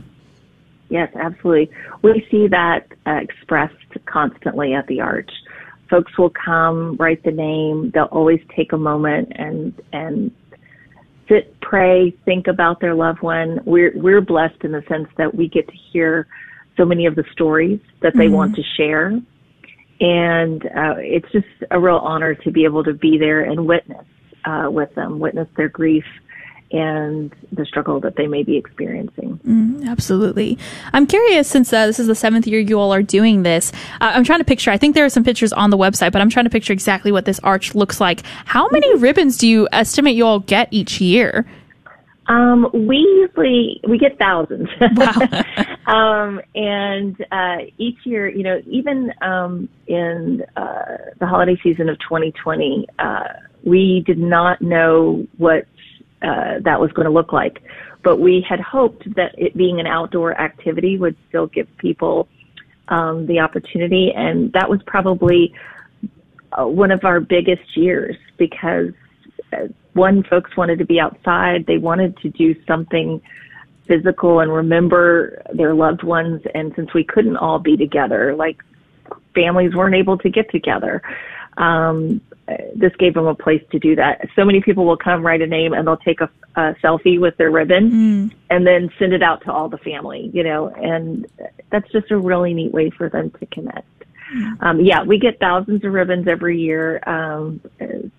[0.89, 1.75] Yes, absolutely.
[2.03, 3.73] We see that uh, expressed
[4.05, 5.31] constantly at the Arch.
[5.89, 7.91] Folks will come, write the name.
[7.93, 10.31] They'll always take a moment and and
[11.27, 13.59] sit, pray, think about their loved one.
[13.65, 16.27] We're we're blessed in the sense that we get to hear
[16.77, 18.35] so many of the stories that they mm-hmm.
[18.35, 19.07] want to share,
[19.99, 24.05] and uh, it's just a real honor to be able to be there and witness
[24.45, 26.05] uh, with them, witness their grief
[26.75, 29.39] and the struggle that they may be experiencing.
[29.47, 30.57] Mm, absolutely.
[30.91, 34.11] I'm curious, since uh, this is the seventh year you all are doing this, uh,
[34.13, 36.29] I'm trying to picture, I think there are some pictures on the website, but I'm
[36.29, 38.23] trying to picture exactly what this arch looks like.
[38.43, 41.45] How many ribbons do you estimate you all get each year?
[42.27, 44.67] Um, we usually we get thousands.
[44.81, 45.13] Wow.
[45.85, 51.99] um, and uh, each year, you know, even um, in uh, the holiday season of
[51.99, 53.23] 2020, uh,
[53.63, 55.67] we did not know what
[56.25, 57.61] uh, that was going to look like.
[58.03, 62.27] But we had hoped that it being an outdoor activity would still give people
[62.87, 65.53] um, the opportunity, and that was probably
[66.51, 68.91] uh, one of our biggest years because
[69.53, 73.21] uh, one, folks wanted to be outside, they wanted to do something
[73.87, 78.61] physical and remember their loved ones, and since we couldn't all be together, like
[79.33, 81.01] families weren't able to get together.
[81.57, 82.21] Um,
[82.75, 84.27] this gave them a place to do that.
[84.35, 87.35] So many people will come write a name and they'll take a, a selfie with
[87.37, 88.33] their ribbon mm.
[88.49, 91.25] and then send it out to all the family, you know, and
[91.71, 93.87] that's just a really neat way for them to connect.
[94.33, 94.63] Mm.
[94.63, 97.01] Um, yeah, we get thousands of ribbons every year.
[97.07, 97.61] Um,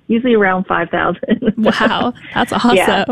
[0.08, 1.54] usually around 5,000.
[1.56, 2.76] wow, that's awesome.
[2.76, 3.04] Yeah.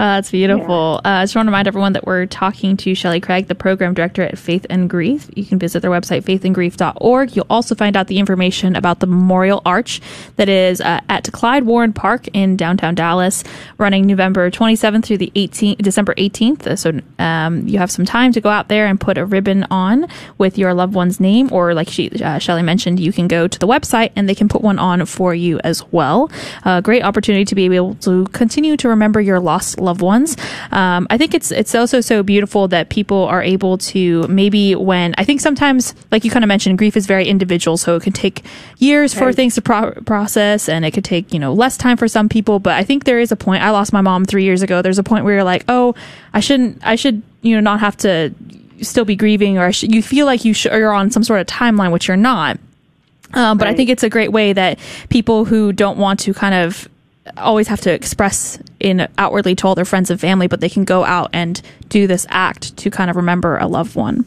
[0.00, 0.98] Uh, that's beautiful.
[1.04, 1.10] Yeah.
[1.10, 3.92] Uh, I just want to remind everyone that we're talking to Shelly Craig, the program
[3.92, 5.28] director at Faith and Grief.
[5.36, 7.36] You can visit their website, faithandgrief.org.
[7.36, 10.00] You'll also find out the information about the Memorial Arch
[10.36, 13.44] that is uh, at Clyde Warren Park in downtown Dallas,
[13.76, 16.78] running November 27th through the 18th, December 18th.
[16.78, 20.06] So um, you have some time to go out there and put a ribbon on
[20.38, 23.58] with your loved one's name, or like she, uh, Shelly mentioned, you can go to
[23.58, 26.19] the website and they can put one on for you as well.
[26.64, 30.36] A great opportunity to be able to continue to remember your lost loved ones.
[30.72, 35.14] Um, I think it's it's also so beautiful that people are able to maybe when
[35.16, 38.12] I think sometimes, like you kind of mentioned, grief is very individual, so it can
[38.12, 38.42] take
[38.78, 39.24] years right.
[39.24, 42.28] for things to pro- process, and it could take you know less time for some
[42.28, 42.58] people.
[42.58, 43.62] But I think there is a point.
[43.62, 44.82] I lost my mom three years ago.
[44.82, 45.94] There's a point where you're like, oh,
[46.32, 48.34] I shouldn't, I should, you know, not have to
[48.82, 51.46] still be grieving, or sh- you feel like you sh- you're on some sort of
[51.46, 52.58] timeline, which you're not.
[53.32, 53.72] Um, but right.
[53.72, 56.88] I think it's a great way that people who don't want to kind of
[57.36, 60.84] always have to express in outwardly to all their friends and family, but they can
[60.84, 64.24] go out and do this act to kind of remember a loved one.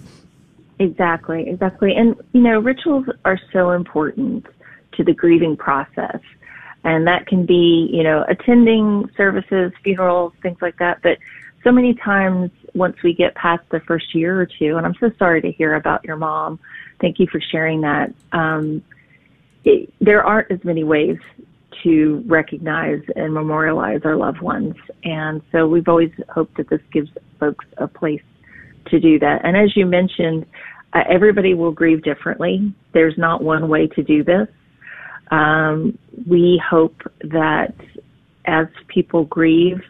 [0.79, 1.95] Exactly, exactly.
[1.95, 4.45] And, you know, rituals are so important
[4.93, 6.19] to the grieving process.
[6.83, 11.01] And that can be, you know, attending services, funerals, things like that.
[11.01, 11.17] But
[11.63, 15.11] so many times once we get past the first year or two, and I'm so
[15.17, 16.59] sorry to hear about your mom.
[16.99, 18.13] Thank you for sharing that.
[18.33, 18.83] Um,
[19.65, 21.17] it, there aren't as many ways
[21.83, 24.75] to recognize and memorialize our loved ones.
[25.03, 28.21] And so we've always hoped that this gives folks a place
[28.87, 29.43] to do that.
[29.43, 30.45] And as you mentioned,
[30.93, 32.73] uh, everybody will grieve differently.
[32.93, 34.47] There's not one way to do this.
[35.31, 35.97] Um,
[36.29, 37.73] we hope that
[38.45, 39.81] as people grieve,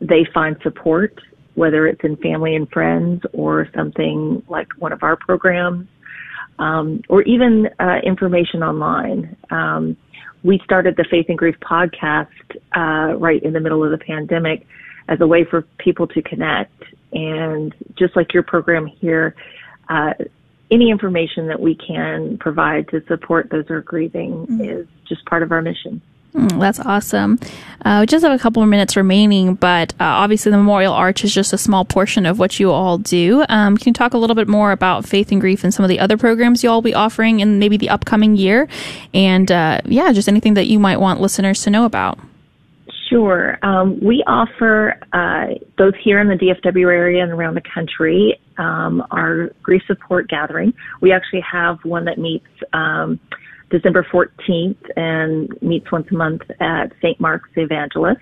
[0.00, 1.20] they find support,
[1.54, 5.88] whether it's in family and friends or something like one of our programs,
[6.58, 9.36] um, or even uh, information online.
[9.50, 9.96] Um,
[10.42, 12.28] we started the Faith and Grief podcast
[12.76, 14.66] uh, right in the middle of the pandemic
[15.08, 16.82] as a way for people to connect.
[17.12, 19.34] And just like your program here,
[19.88, 20.12] uh,
[20.70, 24.60] any information that we can provide to support those who are grieving mm-hmm.
[24.60, 26.02] is just part of our mission.
[26.34, 27.38] Mm, that's awesome.
[27.84, 31.24] Uh, we just have a couple of minutes remaining, but uh, obviously the Memorial Arch
[31.24, 33.44] is just a small portion of what you all do.
[33.48, 35.88] Um, can you talk a little bit more about Faith and Grief and some of
[35.88, 38.68] the other programs you all be offering in maybe the upcoming year?
[39.14, 42.18] And uh, yeah, just anything that you might want listeners to know about.
[43.08, 43.58] Sure.
[43.62, 49.06] Um, we offer uh, both here in the DFW area and around the country um,
[49.10, 50.74] our grief support gathering.
[51.00, 53.18] We actually have one that meets um,
[53.70, 57.20] December 14th and meets once a month at St.
[57.20, 58.20] Mark's Evangelist.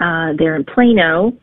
[0.00, 1.36] Uh, they're in Plano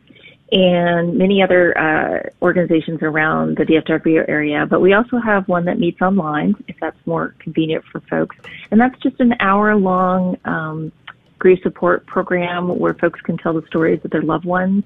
[0.52, 4.66] and many other uh, organizations around the DFW area.
[4.66, 8.36] But we also have one that meets online if that's more convenient for folks.
[8.70, 10.92] And that's just an hour long um,
[11.38, 14.84] grief support program where folks can tell the stories of their loved ones.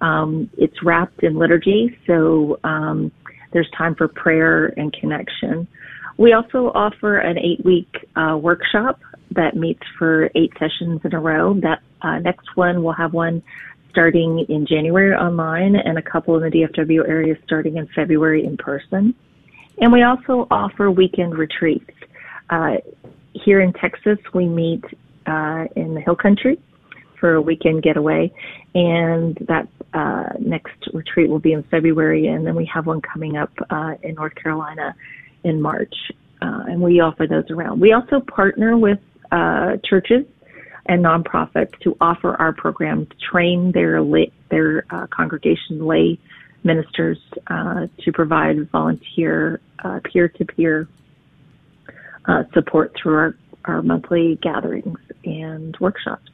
[0.00, 3.12] Um, it's wrapped in liturgy, so um,
[3.52, 5.68] there's time for prayer and connection.
[6.18, 11.20] We also offer an eight week uh, workshop that meets for eight sessions in a
[11.20, 11.54] row.
[11.54, 13.42] That uh, next one, we'll have one
[13.90, 18.56] starting in January online and a couple in the DFW area starting in February in
[18.56, 19.14] person.
[19.78, 21.90] And we also offer weekend retreats.
[22.50, 22.76] Uh,
[23.32, 24.84] here in Texas, we meet
[25.26, 26.60] uh, in the Hill Country
[27.18, 28.32] for a weekend getaway,
[28.74, 33.36] and that uh, next retreat will be in February, and then we have one coming
[33.36, 34.94] up uh, in North Carolina
[35.44, 35.94] in March,
[36.40, 37.80] uh, and we offer those around.
[37.80, 38.98] We also partner with
[39.30, 40.24] uh, churches
[40.86, 46.18] and nonprofits to offer our program to train their lay, their uh, congregation lay
[46.64, 49.60] ministers uh, to provide volunteer
[50.04, 50.88] peer to peer
[52.54, 56.30] support through our, our monthly gatherings and workshops.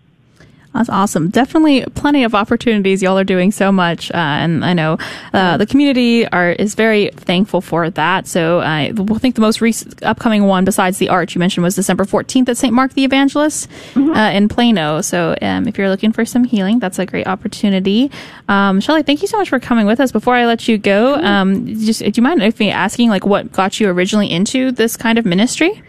[0.75, 1.31] That's awesome.
[1.31, 3.03] Definitely plenty of opportunities.
[3.03, 4.11] Y'all are doing so much.
[4.11, 4.99] Uh, and I know
[5.33, 8.27] uh, the community are is very thankful for that.
[8.27, 12.05] So I think the most recent upcoming one besides the Arch you mentioned was December
[12.05, 12.73] 14th at St.
[12.73, 14.11] Mark the Evangelist mm-hmm.
[14.11, 15.01] uh, in Plano.
[15.01, 18.11] So um, if you're looking for some healing, that's a great opportunity.
[18.49, 20.13] Um, Shelly, thank you so much for coming with us.
[20.13, 21.25] Before I let you go, mm-hmm.
[21.25, 24.97] um, just do you mind if me asking like what got you originally into this
[24.97, 25.83] kind of ministry?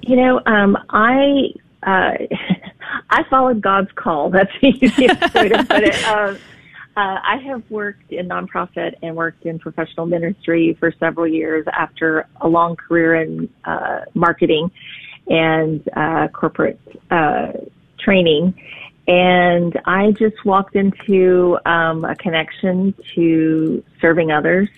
[0.00, 2.14] You know, um, I uh,
[3.10, 4.30] I followed God's call.
[4.30, 5.96] That's the easiest way to put it.
[6.08, 6.38] Um,
[6.96, 12.26] uh, I have worked in nonprofit and worked in professional ministry for several years after
[12.40, 14.72] a long career in uh, marketing
[15.28, 16.80] and uh, corporate
[17.12, 17.52] uh,
[18.00, 18.60] training.
[19.06, 24.68] And I just walked into um, a connection to serving others.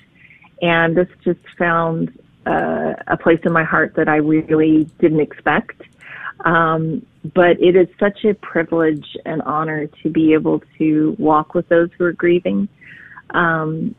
[0.61, 2.13] And this just found
[2.45, 5.81] uh, a place in my heart that I really didn't expect.
[6.45, 11.69] Um, but it is such a privilege and honor to be able to walk with
[11.69, 12.69] those who are grieving,
[13.31, 13.95] um,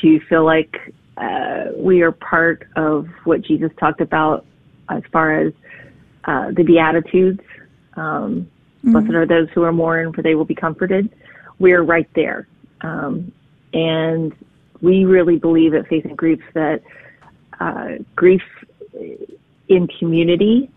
[0.00, 4.44] to feel like uh, we are part of what Jesus talked about
[4.90, 5.52] as far as
[6.24, 7.40] uh, the Beatitudes.
[7.96, 8.48] Um,
[8.84, 8.92] mm-hmm.
[8.92, 11.10] Blessed are those who are mourn, for they will be comforted.
[11.58, 12.46] We're right there.
[12.82, 13.32] Um,
[13.72, 14.34] and
[14.82, 16.82] we really believe at Faith and Grief that
[17.58, 18.42] uh, grief
[19.68, 20.70] in community,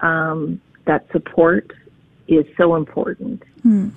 [0.00, 1.72] um, that support
[2.28, 3.42] is so important.
[3.64, 3.92] Mm.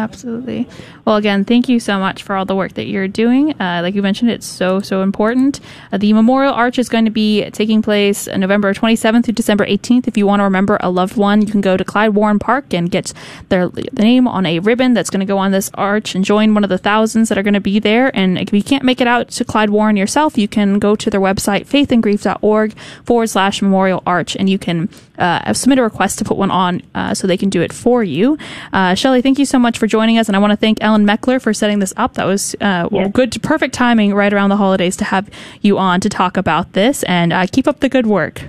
[0.00, 0.66] Absolutely.
[1.04, 3.52] Well, again, thank you so much for all the work that you're doing.
[3.60, 5.60] Uh, like you mentioned, it's so, so important.
[5.92, 10.08] Uh, the Memorial Arch is going to be taking place November 27th through December 18th.
[10.08, 12.72] If you want to remember a loved one, you can go to Clyde Warren Park
[12.72, 13.12] and get
[13.50, 16.54] their the name on a ribbon that's going to go on this arch and join
[16.54, 18.10] one of the thousands that are going to be there.
[18.16, 21.10] And if you can't make it out to Clyde Warren yourself, you can go to
[21.10, 26.24] their website, faithandgrief.org forward slash memorial arch, and you can uh, submit a request to
[26.24, 28.38] put one on uh, so they can do it for you.
[28.72, 31.04] Uh, Shelly, thank you so much for joining us, and I want to thank Ellen
[31.06, 32.14] Meckler for setting this up.
[32.14, 35.28] That was uh, well, good, perfect timing right around the holidays to have
[35.60, 38.48] you on to talk about this, and uh, keep up the good work.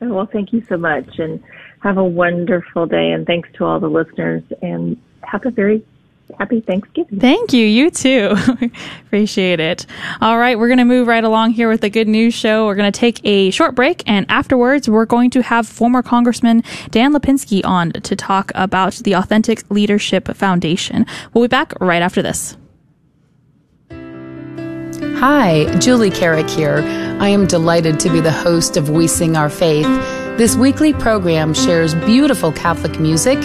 [0.00, 1.42] Well, thank you so much, and
[1.80, 5.84] have a wonderful day, and thanks to all the listeners, and have a very
[6.38, 7.20] happy Thanksgiving.
[7.20, 7.64] Thank you.
[7.66, 8.34] You too.
[9.06, 9.86] Appreciate it.
[10.20, 10.58] All right.
[10.58, 12.66] We're going to move right along here with the good news show.
[12.66, 16.62] We're going to take a short break, and afterwards, we're going to have former Congressman
[16.90, 21.06] Dan Lipinski on to talk about the Authentic Leadership Foundation.
[21.32, 22.56] We'll be back right after this.
[25.18, 26.78] Hi, Julie Carrick here.
[27.20, 29.86] I am delighted to be the host of We Sing Our Faith.
[30.38, 33.38] This weekly program shares beautiful Catholic music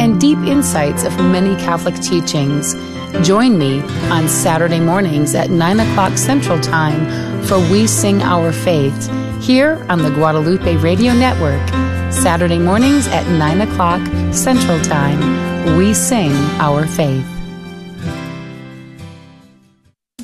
[0.00, 2.74] and deep insights of many Catholic teachings.
[3.22, 9.10] Join me on Saturday mornings at 9 o'clock Central Time for We Sing Our Faith
[9.42, 11.68] here on the Guadalupe Radio Network.
[12.10, 14.00] Saturday mornings at 9 o'clock
[14.32, 15.76] Central Time.
[15.76, 17.39] We Sing Our Faith.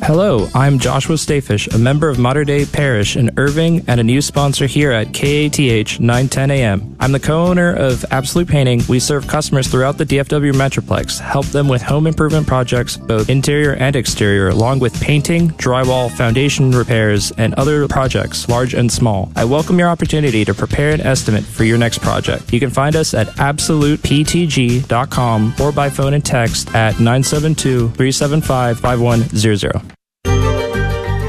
[0.06, 4.22] Hello, I'm Joshua Stayfish, a member of Mater Dei Parish in Irving and a new
[4.22, 6.96] sponsor here at KATH 910 AM.
[7.00, 8.82] I'm the co-owner of Absolute Painting.
[8.88, 13.74] We serve customers throughout the DFW Metroplex, help them with home improvement projects, both interior
[13.74, 19.32] and exterior, along with painting, drywall, foundation repairs, and other projects, large and small.
[19.34, 22.52] I welcome your opportunity to prepare an estimate for your next project.
[22.52, 29.95] You can find us at absoluteptg.com or by phone and text at 972 375 5100.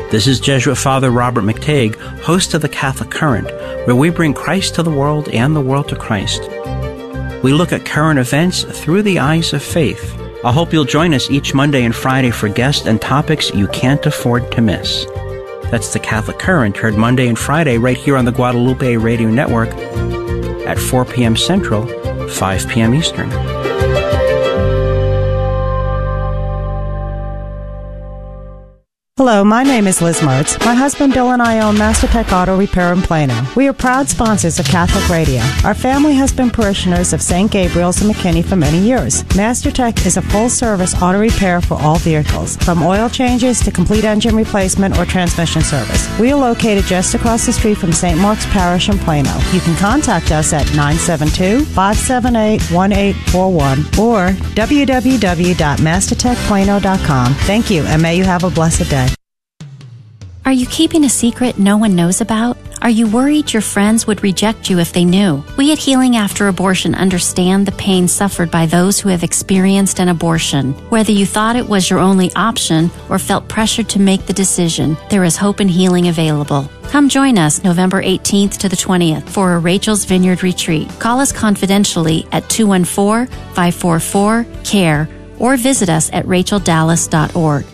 [0.10, 3.48] This is Jesuit Father Robert McTeigue, host of the Catholic Current,
[3.86, 6.44] where we bring Christ to the world and the world to Christ.
[7.44, 10.18] We look at current events through the eyes of faith.
[10.46, 14.06] I hope you'll join us each Monday and Friday for guests and topics you can't
[14.06, 15.06] afford to miss.
[15.72, 19.70] That's the Catholic Current, heard Monday and Friday right here on the Guadalupe Radio Network
[20.66, 21.36] at 4 p.m.
[21.36, 21.86] Central,
[22.30, 22.96] 5 p.m.
[22.96, 23.30] Eastern.
[29.18, 30.64] Hello, my name is Liz Martz.
[30.64, 33.34] My husband Bill and I own MasterTech Auto Repair in Plano.
[33.56, 35.42] We are proud sponsors of Catholic Radio.
[35.64, 37.50] Our family has been parishioners of St.
[37.50, 39.24] Gabriel's and McKinney for many years.
[39.34, 44.04] MasterTech is a full service auto repair for all vehicles, from oil changes to complete
[44.04, 46.08] engine replacement or transmission service.
[46.20, 48.20] We are located just across the street from St.
[48.20, 49.36] Mark's Parish in Plano.
[49.52, 57.34] You can contact us at 972 578 1841 or www.mastertechplano.com.
[57.34, 59.07] Thank you, and may you have a blessed day.
[60.48, 62.58] Are you keeping a secret no one knows about?
[62.82, 65.44] Are you worried your friends would reject you if they knew?
[65.58, 70.08] We at Healing After Abortion understand the pain suffered by those who have experienced an
[70.08, 70.72] abortion.
[70.90, 74.96] Whether you thought it was your only option or felt pressured to make the decision,
[75.10, 76.72] there is hope and healing available.
[76.84, 80.88] Come join us November 18th to the 20th for a Rachel's Vineyard retreat.
[80.98, 87.66] Call us confidentially at 214 544 CARE or visit us at racheldallas.org.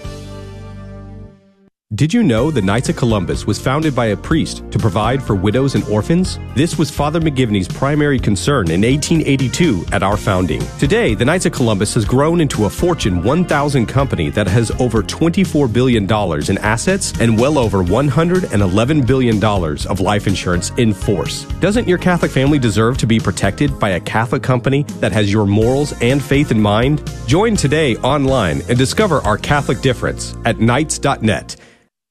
[1.95, 5.35] Did you know the Knights of Columbus was founded by a priest to provide for
[5.35, 6.39] widows and orphans?
[6.55, 10.63] This was Father McGivney's primary concern in 1882 at our founding.
[10.79, 15.03] Today, the Knights of Columbus has grown into a Fortune 1000 company that has over
[15.03, 16.05] $24 billion
[16.49, 21.43] in assets and well over $111 billion of life insurance in force.
[21.59, 25.45] Doesn't your Catholic family deserve to be protected by a Catholic company that has your
[25.45, 27.07] morals and faith in mind?
[27.27, 31.55] Join today online and discover our Catholic difference at knights.net.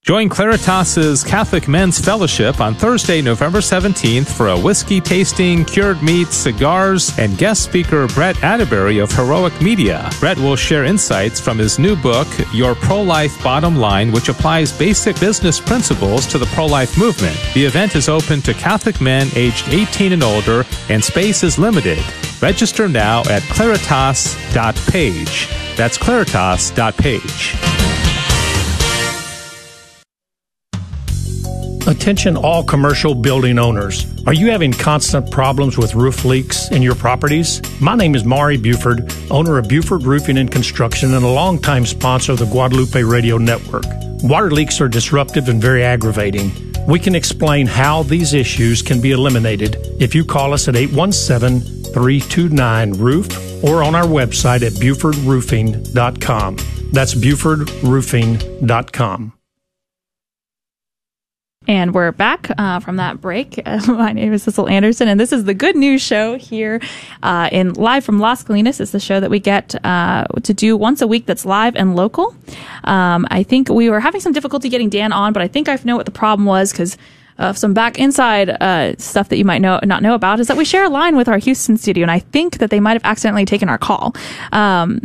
[0.04, 6.34] Join Claritas's Catholic Men's Fellowship on Thursday, November 17th for a whiskey tasting, cured meats,
[6.34, 10.10] cigars, and guest speaker Brett Attebery of Heroic Media.
[10.18, 14.76] Brett will share insights from his new book, Your Pro Life Bottom Line, which applies
[14.76, 17.36] basic business principles to the pro life movement.
[17.54, 22.02] The event is open to Catholic men aged 18 and older, and space is limited.
[22.40, 24.36] Register now at claritas.page.
[25.76, 27.71] That's claritas.page.
[31.88, 34.06] Attention all commercial building owners.
[34.24, 37.60] Are you having constant problems with roof leaks in your properties?
[37.80, 42.30] My name is Mari Buford, owner of Buford Roofing and Construction and a longtime sponsor
[42.32, 43.82] of the Guadalupe Radio Network.
[44.22, 46.52] Water leaks are disruptive and very aggravating.
[46.86, 51.62] We can explain how these issues can be eliminated if you call us at 817
[51.92, 56.56] 329 Roof or on our website at BufordRoofing.com.
[56.92, 59.32] That's BufordRoofing.com.
[61.68, 63.64] And we're back uh, from that break.
[63.86, 66.80] my name is Cecil Anderson, and this is the Good News Show here
[67.22, 68.80] uh, in live from Las Colinas.
[68.80, 71.94] It's the show that we get uh, to do once a week that's live and
[71.94, 72.34] local.
[72.82, 75.78] Um, I think we were having some difficulty getting Dan on, but I think I
[75.84, 76.98] know what the problem was because
[77.38, 80.56] uh, some back inside uh, stuff that you might know not know about is that
[80.56, 83.04] we share a line with our Houston studio, and I think that they might have
[83.04, 84.14] accidentally taken our call.
[84.50, 85.00] Um,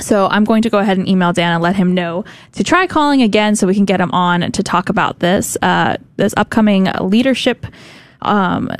[0.00, 2.86] so I'm going to go ahead and email Dan and let him know to try
[2.86, 6.88] calling again so we can get him on to talk about this uh, this upcoming
[7.00, 7.66] leadership
[8.22, 8.70] um,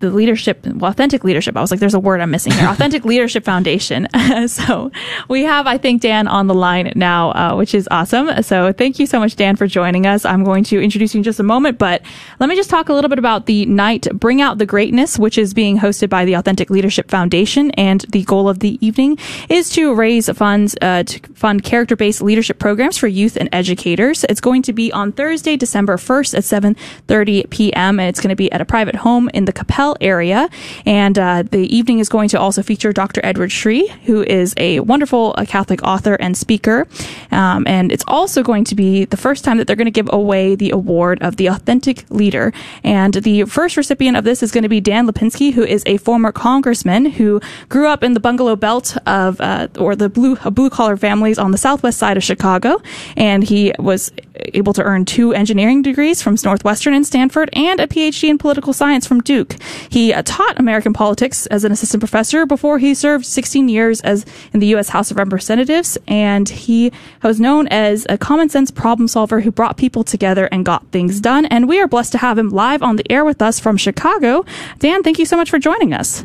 [0.00, 1.56] the leadership, well, authentic leadership.
[1.56, 2.68] I was like, there's a word I'm missing here.
[2.74, 4.08] authentic Leadership Foundation.
[4.48, 4.90] so
[5.28, 8.42] we have, I think, Dan on the line now, uh, which is awesome.
[8.42, 10.24] So thank you so much, Dan, for joining us.
[10.24, 12.02] I'm going to introduce you in just a moment, but
[12.40, 15.38] let me just talk a little bit about the night Bring Out the Greatness, which
[15.38, 17.70] is being hosted by the Authentic Leadership Foundation.
[17.72, 19.18] And the goal of the evening
[19.48, 24.24] is to raise funds uh, to fund character-based leadership programs for youth and educators.
[24.28, 26.64] It's going to be on Thursday, December 1st at
[27.06, 28.00] 7.30 p.m.
[28.00, 29.52] And it's going to be at a private home in the
[29.84, 30.48] Coppell area.
[30.86, 33.20] And uh, the evening is going to also feature Dr.
[33.24, 36.86] Edward Sri, who is a wonderful uh, Catholic author and speaker.
[37.30, 40.12] Um, and it's also going to be the first time that they're going to give
[40.12, 42.52] away the award of the Authentic Leader.
[42.82, 45.96] And the first recipient of this is going to be Dan Lipinski, who is a
[45.98, 50.70] former congressman who grew up in the bungalow belt of, uh, or the blue, blue
[50.70, 52.80] collar families on the southwest side of Chicago.
[53.16, 57.86] And he was able to earn two engineering degrees from Northwestern and Stanford and a
[57.86, 59.56] PhD in political science from Duke.
[59.88, 64.26] He uh, taught American politics as an assistant professor before he served 16 years as
[64.52, 64.88] in the U.S.
[64.88, 69.76] House of Representatives, and he was known as a common sense problem solver who brought
[69.76, 71.46] people together and got things done.
[71.46, 74.44] And we are blessed to have him live on the air with us from Chicago.
[74.78, 76.24] Dan, thank you so much for joining us.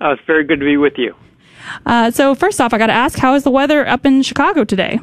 [0.00, 1.14] Uh, it's very good to be with you.
[1.84, 4.64] Uh, so first off, I got to ask, how is the weather up in Chicago
[4.64, 5.00] today?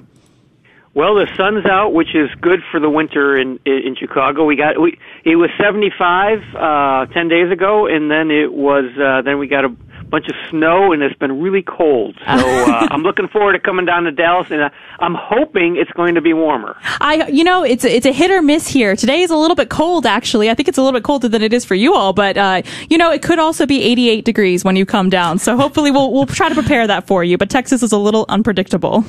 [0.96, 4.46] Well, the sun's out, which is good for the winter in in Chicago.
[4.46, 9.22] We got we it was 75 uh 10 days ago and then it was uh
[9.22, 9.76] then we got a
[10.10, 12.16] bunch of snow and it's been really cold.
[12.20, 14.70] So uh, I'm looking forward to coming down to Dallas and uh,
[15.00, 16.78] I'm hoping it's going to be warmer.
[17.02, 18.96] I, you know, it's it's a hit or miss here.
[18.96, 20.50] Today is a little bit cold, actually.
[20.50, 22.62] I think it's a little bit colder than it is for you all, but uh,
[22.90, 25.40] you know, it could also be 88 degrees when you come down.
[25.40, 27.38] So hopefully, we'll we'll try to prepare that for you.
[27.38, 29.04] But Texas is a little unpredictable.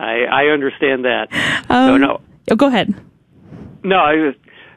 [0.00, 1.28] I I understand that.
[1.68, 2.20] Um, so no.
[2.50, 2.94] Oh, go ahead.
[3.84, 4.34] No, I was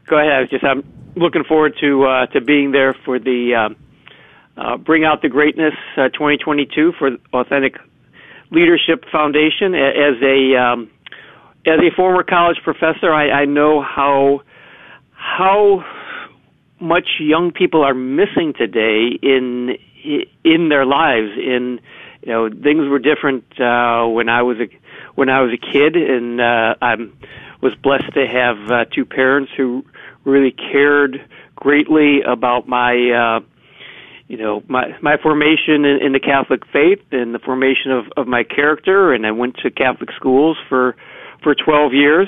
[0.07, 0.31] go ahead.
[0.31, 0.83] I was just I'm
[1.15, 3.75] looking forward to uh, to being there for the um,
[4.57, 7.75] uh, Bring Out the Greatness uh, 2022 for Authentic
[8.51, 9.73] Leadership Foundation.
[9.73, 10.91] As a um,
[11.65, 14.41] as a former college professor, I, I know how
[15.11, 15.85] how
[16.79, 19.77] much young people are missing today in
[20.43, 21.29] in their lives.
[21.37, 21.79] In
[22.21, 24.67] you know, things were different uh, when I was a
[25.15, 26.95] when I was a kid, and uh, I
[27.61, 29.85] was blessed to have uh, two parents who
[30.25, 31.23] really cared
[31.55, 33.39] greatly about my, uh,
[34.27, 38.27] you know, my my formation in, in the Catholic faith and the formation of of
[38.27, 39.13] my character.
[39.13, 40.95] And I went to Catholic schools for
[41.41, 42.27] for 12 years,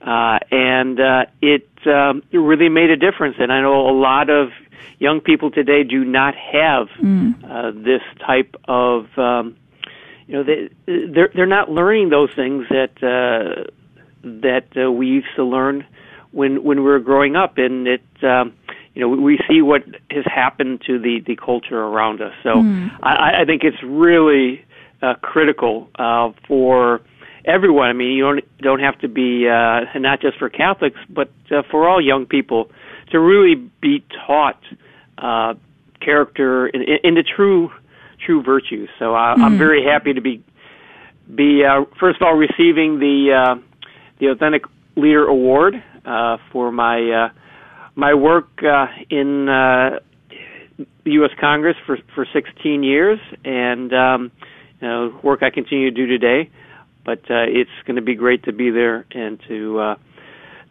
[0.00, 3.36] uh, and uh, it um, it really made a difference.
[3.38, 4.50] And I know a lot of
[4.98, 7.34] young people today do not have mm.
[7.44, 9.56] uh, this type of um,
[10.32, 13.70] you know they they're they're not learning those things that uh,
[14.22, 15.86] that uh, we used to learn
[16.30, 18.54] when when we were growing up, and it um,
[18.94, 22.32] you know we see what has happened to the the culture around us.
[22.42, 22.54] So.
[22.54, 22.90] Mm.
[23.02, 24.64] I, I think it's really
[25.02, 27.02] uh, critical uh, for
[27.44, 27.88] everyone.
[27.88, 31.62] I mean, you don't don't have to be uh, not just for Catholics, but uh,
[31.70, 32.70] for all young people
[33.10, 34.62] to really be taught
[35.18, 35.54] uh,
[36.00, 37.70] character in, in the true
[38.24, 38.88] true virtues.
[38.98, 39.58] So I, I'm Mhm.
[39.58, 40.42] very happy to be
[41.34, 43.54] be uh, first of all receiving the uh,
[44.18, 44.62] the Authentic
[44.96, 47.28] Leader Award uh, for my uh,
[47.94, 49.98] my work uh, in uh,
[51.04, 51.30] the U.S.
[51.40, 54.30] Congress for for 16 years, and um,
[54.80, 56.50] you know, work I continue to do today.
[57.04, 59.94] But uh, it's going to be great to be there and to uh,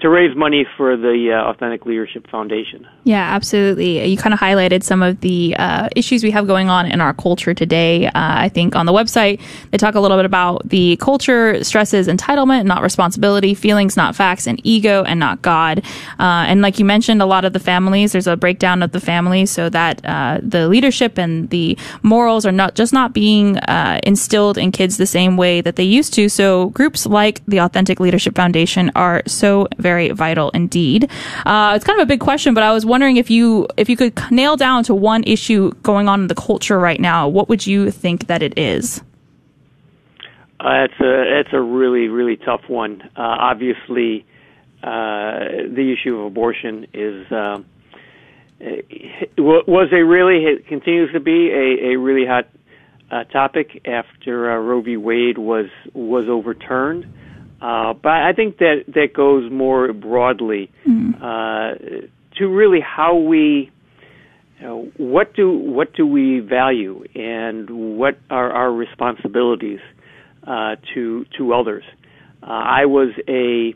[0.02, 2.88] to raise money for the uh, Authentic Leadership Foundation.
[3.04, 4.06] Yeah, absolutely.
[4.06, 7.14] You kind of highlighted some of the uh, issues we have going on in our
[7.16, 8.06] culture today.
[8.06, 9.42] Uh, I think on the website,
[9.72, 14.46] they talk a little bit about the culture stresses entitlement, not responsibility, feelings, not facts,
[14.46, 15.80] and ego, and not God.
[16.20, 19.02] Uh, and like you mentioned, a lot of the families, there's a breakdown of the
[19.02, 24.00] families so that uh, the leadership and the morals are not just not being uh,
[24.04, 26.30] instilled in kids the same way that they used to.
[26.30, 31.06] So groups like the Authentic Leadership Foundation are so very vital indeed.
[31.06, 34.14] it's kind of a big question, but I was wondering if you if you could
[34.30, 37.90] nail down to one issue going on in the culture right now, what would you
[37.90, 39.02] think that it is?
[40.60, 43.02] Uh, it's a it's a really really tough one.
[43.16, 44.26] Uh, obviously,
[44.84, 45.40] uh,
[45.78, 47.66] the issue of abortion is um,
[49.38, 52.48] was a really it continues to be a, a really hot
[53.10, 54.98] uh, topic after uh, Roe v.
[54.98, 57.06] Wade was was overturned.
[57.62, 62.10] Uh, but I think that that goes more broadly mm
[62.42, 63.72] to really how we
[64.60, 69.80] you know, what do what do we value and what are our responsibilities
[70.46, 71.84] uh, to to others.
[72.44, 73.74] Uh, I was a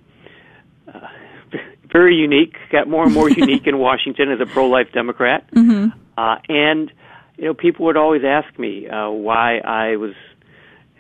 [0.88, 1.08] uh,
[1.92, 5.98] very unique, got more and more unique in Washington as a pro-life Democrat, mm-hmm.
[6.18, 6.92] Uh, and
[7.38, 10.14] you know people would always ask me uh, why I was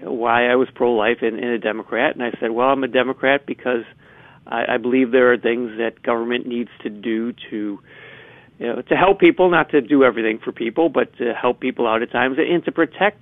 [0.01, 3.45] why I was pro-life and, and a Democrat, and I said, well, I'm a Democrat
[3.45, 3.85] because
[4.47, 7.79] I, I believe there are things that government needs to do to
[8.57, 11.87] you know, to help people, not to do everything for people, but to help people
[11.87, 13.21] out at times and to protect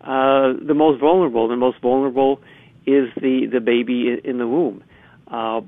[0.00, 1.48] uh, the most vulnerable.
[1.48, 2.40] The most vulnerable
[2.86, 4.82] is the the baby in, the womb.
[5.28, 5.60] Uh,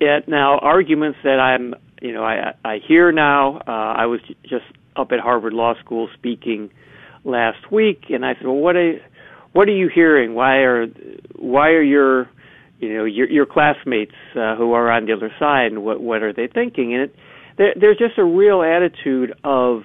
[0.00, 3.58] yet now, arguments that I'm, you know, I I hear now.
[3.66, 6.70] Uh, I was just up at Harvard Law School speaking
[7.24, 9.00] last week, and I said, well, what are
[9.52, 10.34] what are you hearing?
[10.34, 10.86] Why are
[11.36, 12.28] why are your
[12.84, 16.22] you know your your classmates uh, who are on the other side and what what
[16.22, 16.94] are they thinking?
[16.94, 17.16] And it
[17.56, 19.84] there, there's just a real attitude of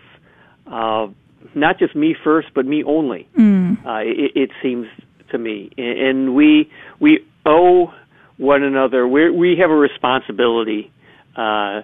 [0.68, 1.08] uh,
[1.56, 3.78] not just me first but me only mm.
[3.86, 4.88] uh, it, it seems
[5.32, 5.72] to me.
[5.78, 6.70] And we
[7.00, 7.94] we owe
[8.38, 9.08] one another.
[9.08, 10.92] We we have a responsibility
[11.36, 11.82] uh,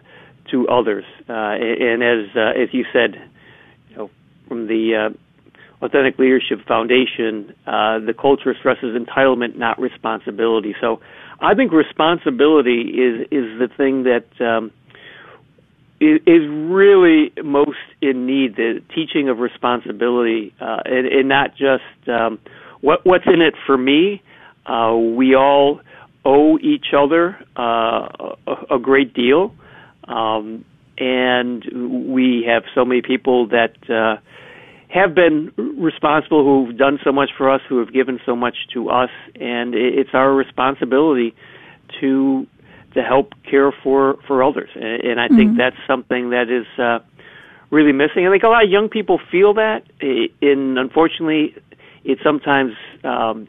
[0.51, 1.05] to others.
[1.29, 3.15] Uh, and as uh, as you said
[3.89, 4.09] you know
[4.47, 5.24] from the uh,
[5.85, 10.75] Authentic Leadership Foundation, uh, the culture stresses entitlement, not responsibility.
[10.81, 10.99] So
[11.39, 14.71] I think responsibility is is the thing that um,
[15.99, 18.55] is, is really most in need.
[18.55, 22.39] The teaching of responsibility, uh, and, and not just um,
[22.81, 24.21] what what's in it for me.
[24.65, 25.81] Uh, we all
[26.23, 29.53] owe each other uh, a, a great deal,
[30.07, 30.65] um,
[30.97, 31.63] and
[32.15, 33.75] we have so many people that.
[34.89, 38.89] Have been responsible, who've done so much for us, who have given so much to
[38.89, 41.35] us, and it's our responsibility
[41.99, 42.47] to
[42.93, 44.69] to help care for for others.
[44.75, 45.57] And I think mm-hmm.
[45.57, 46.99] that's something that is uh,
[47.69, 48.25] really missing.
[48.25, 51.55] I think a lot of young people feel that, and unfortunately,
[52.03, 52.73] it sometimes
[53.03, 53.47] um,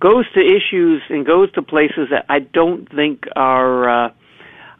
[0.00, 4.10] goes to issues and goes to places that I don't think are uh,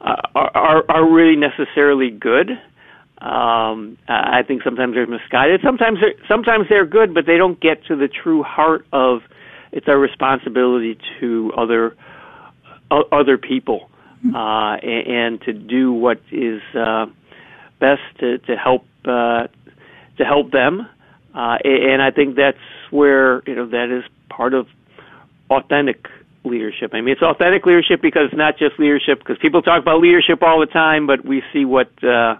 [0.00, 2.50] are, are, are really necessarily good.
[3.22, 5.60] Um, I think sometimes they're misguided.
[5.62, 9.22] Sometimes they're sometimes they're good, but they don't get to the true heart of
[9.70, 11.96] it's our responsibility to other
[12.90, 13.88] uh, other people
[14.34, 17.06] uh, and, and to do what is uh,
[17.78, 19.46] best to, to help uh,
[20.18, 20.88] to help them.
[21.32, 22.58] Uh, and I think that's
[22.90, 24.66] where you know that is part of
[25.48, 26.08] authentic
[26.44, 26.90] leadership.
[26.92, 30.42] I mean, it's authentic leadership because it's not just leadership because people talk about leadership
[30.42, 32.36] all the time, but we see what uh,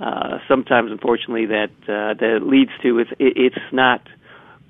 [0.00, 4.00] uh, sometimes, unfortunately, that uh, that leads to it's it, it's not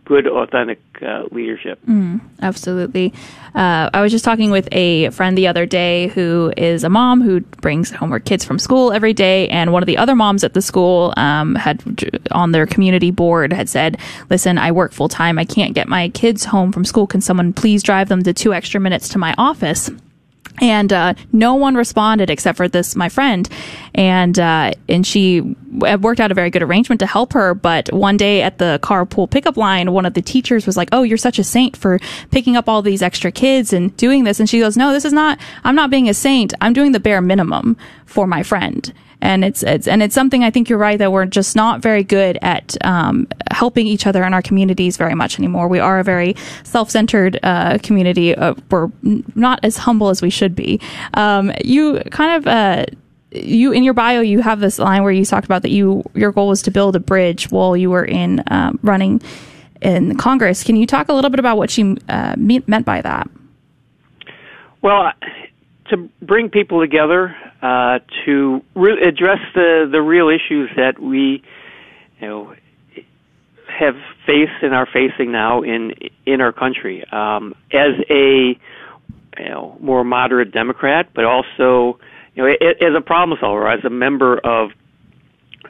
[0.09, 1.79] good, authentic uh, leadership.
[1.87, 3.13] Mm, absolutely.
[3.55, 7.21] Uh, I was just talking with a friend the other day who is a mom
[7.21, 10.45] who brings home her kids from school every day, and one of the other moms
[10.45, 11.83] at the school um, had
[12.31, 13.99] on their community board had said,
[14.31, 15.39] "Listen, I work full time.
[15.39, 17.07] I can't get my kids home from school.
[17.07, 19.91] Can someone please drive them the two extra minutes to my office?"
[20.61, 23.49] And uh, no one responded except for this my friend.
[23.95, 25.41] And uh, and she
[26.01, 27.55] worked out a very good arrangement to help her.
[27.55, 31.03] But one day at the carpool pickup line one of the teachers was like oh
[31.03, 31.99] you're such a saint for
[32.31, 34.41] picking up all these extra kids and doing this.
[34.41, 36.55] And she goes no this is not i'm not being a saint.
[36.61, 40.51] I'm doing the bare minimum for my friend and it's it's and it's something I
[40.51, 44.33] think you're right that we're just not very good at um, helping each other in
[44.35, 45.69] our communities very much anymore.
[45.69, 48.35] We are a very self-centered uh, community.
[48.35, 48.91] Uh, we're
[49.35, 50.81] not as humble as we should be.
[51.15, 52.47] Um, you kind of.
[52.47, 52.87] Uh,
[53.31, 56.33] you in your bio you have this line where you talked about that you your
[56.33, 59.21] goal was to build a bridge while you were in um, running
[59.83, 60.65] in Congress.
[60.65, 63.29] Can you talk a little bit about what you uh, meant by that?
[64.81, 65.13] Well,
[65.91, 71.43] to bring people together uh, to re- address the the real issues that we,
[72.21, 72.55] you know,
[73.67, 75.93] have faced and are facing now in
[76.27, 77.05] in our country.
[77.11, 78.59] Um, as a
[79.39, 81.99] you know more moderate Democrat, but also
[82.35, 84.71] you know as a problem solver, as a member of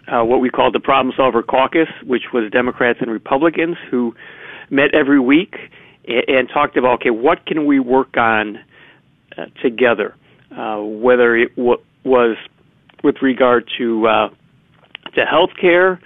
[0.08, 4.14] uh, what we called the Problem Solver Caucus, which was Democrats and Republicans who
[4.70, 5.56] met every week
[6.06, 8.58] and, and talked about okay, what can we work on
[9.38, 10.14] uh, together,
[10.56, 12.36] uh, whether it w- was
[13.04, 14.28] with regard to uh,
[15.14, 16.00] to health care,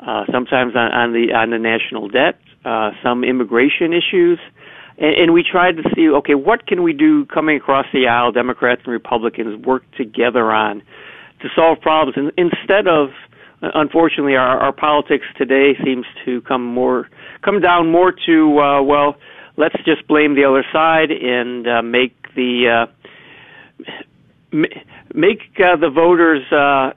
[0.00, 4.38] uh, sometimes on, on the on the national debt, uh, some immigration issues,
[4.98, 8.32] and, and we tried to see okay, what can we do coming across the aisle,
[8.32, 10.82] Democrats and Republicans work together on
[11.40, 13.10] to solve problems, and instead of
[13.60, 17.08] unfortunately, our, our politics today seems to come more
[17.42, 19.16] come down more to uh, well,
[19.56, 24.58] let's just blame the other side and uh, make the uh,
[25.14, 26.92] make uh, the voters uh,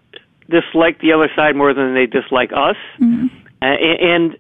[0.49, 2.75] dislike the other side more than they dislike us.
[2.99, 3.27] Mm-hmm.
[3.61, 4.38] Uh, and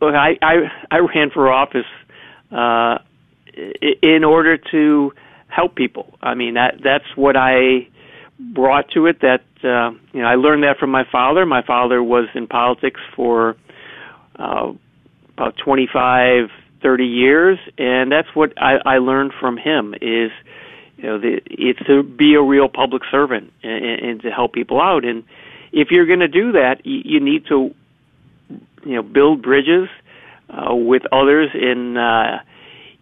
[0.00, 0.54] look, I, I
[0.90, 1.86] I ran for office
[2.50, 2.98] uh,
[4.02, 5.12] in order to
[5.48, 6.18] help people.
[6.22, 7.88] I mean that that's what I
[8.38, 11.46] brought to it that uh, you know I learned that from my father.
[11.46, 13.56] My father was in politics for
[14.36, 14.72] uh,
[15.36, 16.48] about 25,
[16.84, 20.30] 30 years, and that's what I, I learned from him is
[20.96, 24.80] you know the, it's to be a real public servant and, and to help people
[24.80, 25.04] out.
[25.04, 25.24] And
[25.72, 27.74] if you're going to do that, you, you need to
[28.84, 29.88] you know build bridges
[30.50, 31.96] uh, with others in.
[31.96, 32.40] Uh,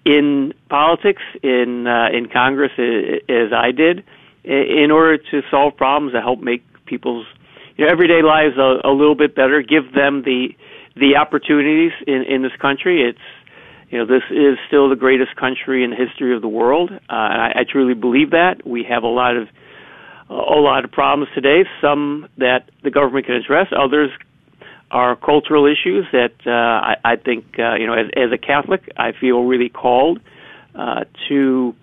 [0.05, 4.03] in politics, in uh, in Congress, as I did,
[4.43, 7.25] in order to solve problems that help make people's
[7.77, 10.49] you know, everyday lives a, a little bit better, give them the
[10.97, 13.03] the opportunities in, in this country.
[13.09, 13.19] It's
[13.93, 16.99] you know this is still the greatest country in the history of the world, uh,
[17.13, 18.67] I, I truly believe that.
[18.67, 19.49] We have a lot of
[20.31, 24.11] a lot of problems today, some that the government can address, others
[24.91, 28.91] are cultural issues that uh, I, I think uh, you know as, as a Catholic
[28.97, 30.21] I feel really called
[30.75, 31.75] uh, to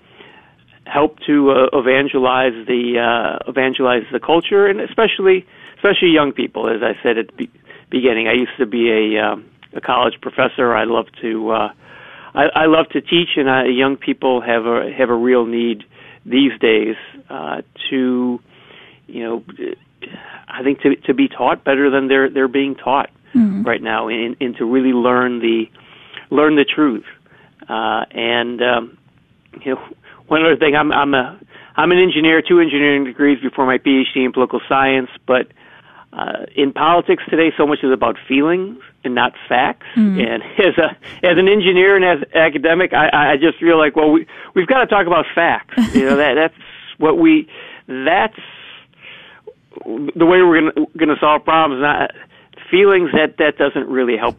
[0.86, 5.46] help to uh, evangelize the uh, evangelize the culture, and especially
[5.76, 6.70] especially young people.
[6.70, 7.48] As I said at the
[7.92, 10.74] beginning, I used to be a um, a college professor.
[10.74, 11.74] I love to uh,
[12.34, 15.84] I, I love to teach, and uh, young people have a have a real need
[16.26, 16.96] these days
[17.30, 18.40] uh, to
[19.08, 19.44] you know
[20.48, 23.64] I think to to be taught better than they're they're being taught mm-hmm.
[23.64, 25.66] right now, and, and to really learn the
[26.30, 27.06] learn the truth.
[27.68, 28.98] Uh, and um,
[29.64, 29.82] you know
[30.28, 31.40] one other thing, I'm I'm a
[31.76, 35.48] I'm an engineer, two engineering degrees before my PhD in political science, but
[36.12, 39.86] uh, in politics today, so much is about feelings and not facts.
[39.96, 40.20] Mm.
[40.20, 44.12] And as a as an engineer and as academic, I, I just feel like well,
[44.12, 45.76] we we've got to talk about facts.
[45.96, 46.56] you know that that's
[46.98, 47.48] what we
[47.88, 48.40] that's
[49.76, 51.82] the way we're going to going to solve problems.
[51.82, 52.12] Not
[52.72, 54.36] feelings that that doesn't really help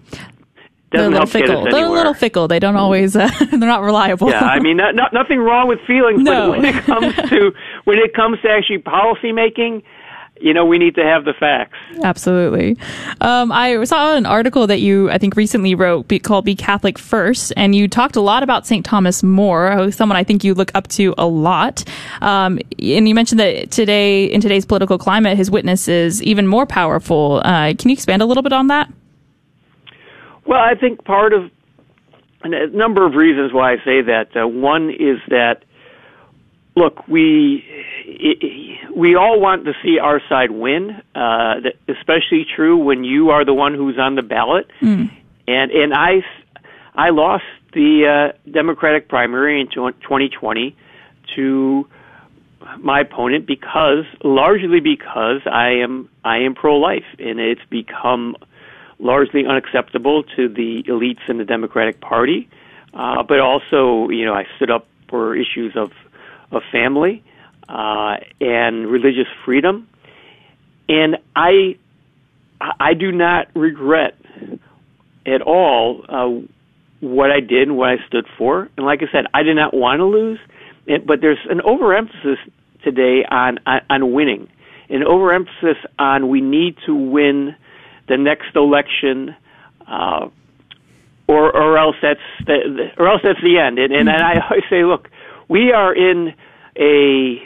[0.91, 1.65] they're a little fickle.
[1.65, 2.49] They're a little fickle.
[2.49, 3.15] They don't always.
[3.15, 4.29] Uh, they're not reliable.
[4.31, 6.51] Yeah, I mean, not, not, nothing wrong with feelings, no.
[6.51, 7.53] but when it comes to
[7.85, 9.83] when it comes to actually policy making,
[10.41, 11.77] you know, we need to have the facts.
[12.03, 12.77] Absolutely.
[13.21, 16.99] Um, I saw an article that you, I think, recently wrote be, called "Be Catholic
[16.99, 18.85] First, and you talked a lot about St.
[18.85, 21.85] Thomas More, someone I think you look up to a lot.
[22.21, 26.67] Um, and you mentioned that today, in today's political climate, his witness is even more
[26.67, 27.43] powerful.
[27.45, 28.91] Uh, can you expand a little bit on that?
[30.47, 31.51] Well, I think part of
[32.43, 34.29] a number of reasons why I say that.
[34.35, 35.65] Uh, one is that
[36.77, 37.65] look, we
[38.95, 41.03] we all want to see our side win.
[41.15, 41.55] Uh,
[41.89, 44.71] especially true when you are the one who's on the ballot.
[44.81, 45.11] Mm.
[45.47, 46.23] And and I
[46.95, 50.77] I lost the uh, Democratic primary in 2020
[51.37, 51.89] to
[52.79, 58.37] my opponent because largely because I am I am pro life and it's become
[58.99, 62.49] largely unacceptable to the elites in the Democratic Party.
[62.93, 65.91] Uh, but also, you know, I stood up for issues of
[66.51, 67.23] of family
[67.69, 69.89] uh, and religious freedom,
[70.89, 71.77] and I
[72.61, 74.17] I do not regret
[75.27, 76.47] at all uh,
[77.01, 78.69] what I did and what I stood for.
[78.77, 80.39] And like I said, I did not want to lose,
[80.87, 82.39] It, but there's an overemphasis
[82.83, 84.49] today on on, on winning
[84.91, 87.55] an overemphasis on we need to win
[88.09, 89.35] the next election,
[89.87, 90.29] uh,
[91.29, 93.79] or or else that's the, or else that's the end.
[93.79, 95.09] And, and I always say, look,
[95.51, 96.33] we are in
[96.77, 97.43] a,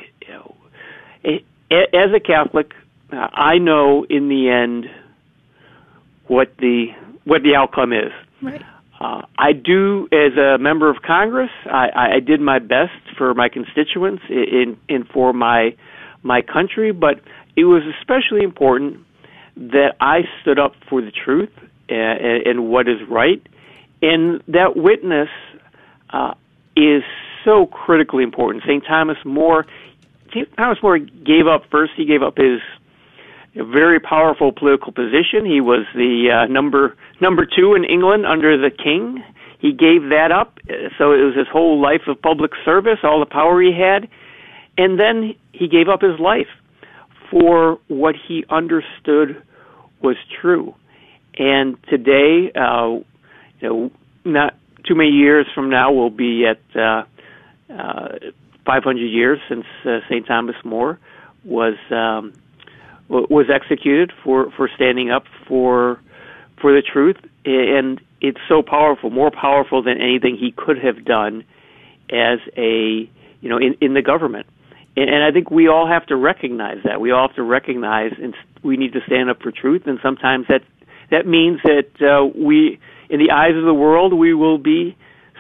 [1.25, 2.73] a as a Catholic,
[3.11, 4.85] uh, I know in the end
[6.29, 6.89] what the
[7.25, 8.13] what the outcome is.
[8.43, 8.63] Right.
[9.01, 13.49] Uh, I do, as a member of Congress, I, I did my best for my
[13.49, 15.75] constituents in, in for my
[16.23, 17.21] my country, but
[17.57, 18.99] it was especially important
[19.57, 21.51] that I stood up for the truth
[21.89, 23.43] and, and what is right,
[24.03, 25.29] and that witness
[26.11, 26.35] uh,
[26.77, 27.03] is
[27.45, 28.65] so critically important.
[28.65, 28.85] St.
[28.87, 29.67] Thomas More,
[30.31, 30.49] St.
[30.57, 31.93] Thomas More gave up first.
[31.97, 32.61] He gave up his
[33.55, 35.45] very powerful political position.
[35.45, 39.23] He was the uh, number number two in England under the king.
[39.61, 40.59] He gave that up,
[40.99, 44.09] so it was his whole life of public service, all the power he had,
[44.77, 46.49] and then he gave up his life
[47.31, 49.43] for what he understood
[50.03, 50.75] was true.
[51.39, 52.99] And today, uh,
[53.61, 53.91] you know,
[54.25, 54.55] not
[54.87, 57.05] too many years from now, we'll be at uh, uh,
[57.69, 60.27] 500 years since uh, St.
[60.27, 60.99] Thomas More
[61.45, 62.33] was um,
[63.09, 66.01] was executed for for standing up for
[66.61, 71.45] for the truth, and it's so powerful, more powerful than anything he could have done
[72.11, 73.09] as a
[73.41, 74.47] you know in in the government.
[74.97, 77.01] And, and I think we all have to recognize that.
[77.01, 79.83] We all have to recognize, and we need to stand up for truth.
[79.87, 80.63] And sometimes that
[81.11, 82.79] that means that uh, we,
[83.11, 84.97] in the eyes of the world, we will be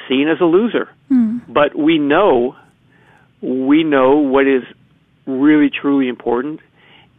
[0.09, 0.91] seen as a loser.
[1.09, 1.39] Hmm.
[1.49, 2.57] But we know,
[3.41, 4.63] we know what is
[5.27, 6.61] really truly important,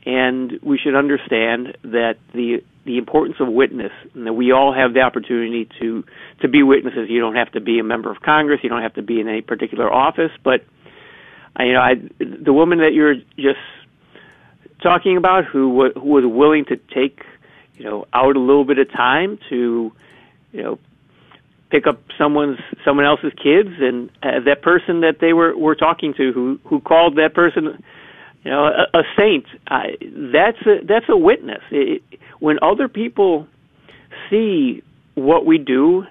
[0.05, 4.93] and we should understand that the the importance of witness, and that we all have
[4.93, 6.03] the opportunity to
[6.41, 7.09] to be witnesses.
[7.09, 8.59] You don't have to be a member of Congress.
[8.63, 10.63] You don't have to be in any particular office, but
[11.59, 13.59] you know, I, the woman that you're just
[14.81, 17.23] talking about, who who was willing to take,
[17.77, 19.91] you know, out a little bit of time to,
[20.51, 20.79] you know,
[21.75, 26.13] pick up someone's someone else's kids, and uh, that person that they were were talking
[26.13, 27.83] to, who who called that person,
[28.43, 29.45] you know, a, a saint.
[29.67, 31.61] I, that's a that's a witness.
[31.71, 32.01] It,
[32.39, 33.47] when other people
[34.29, 34.83] see
[35.15, 36.05] what we do,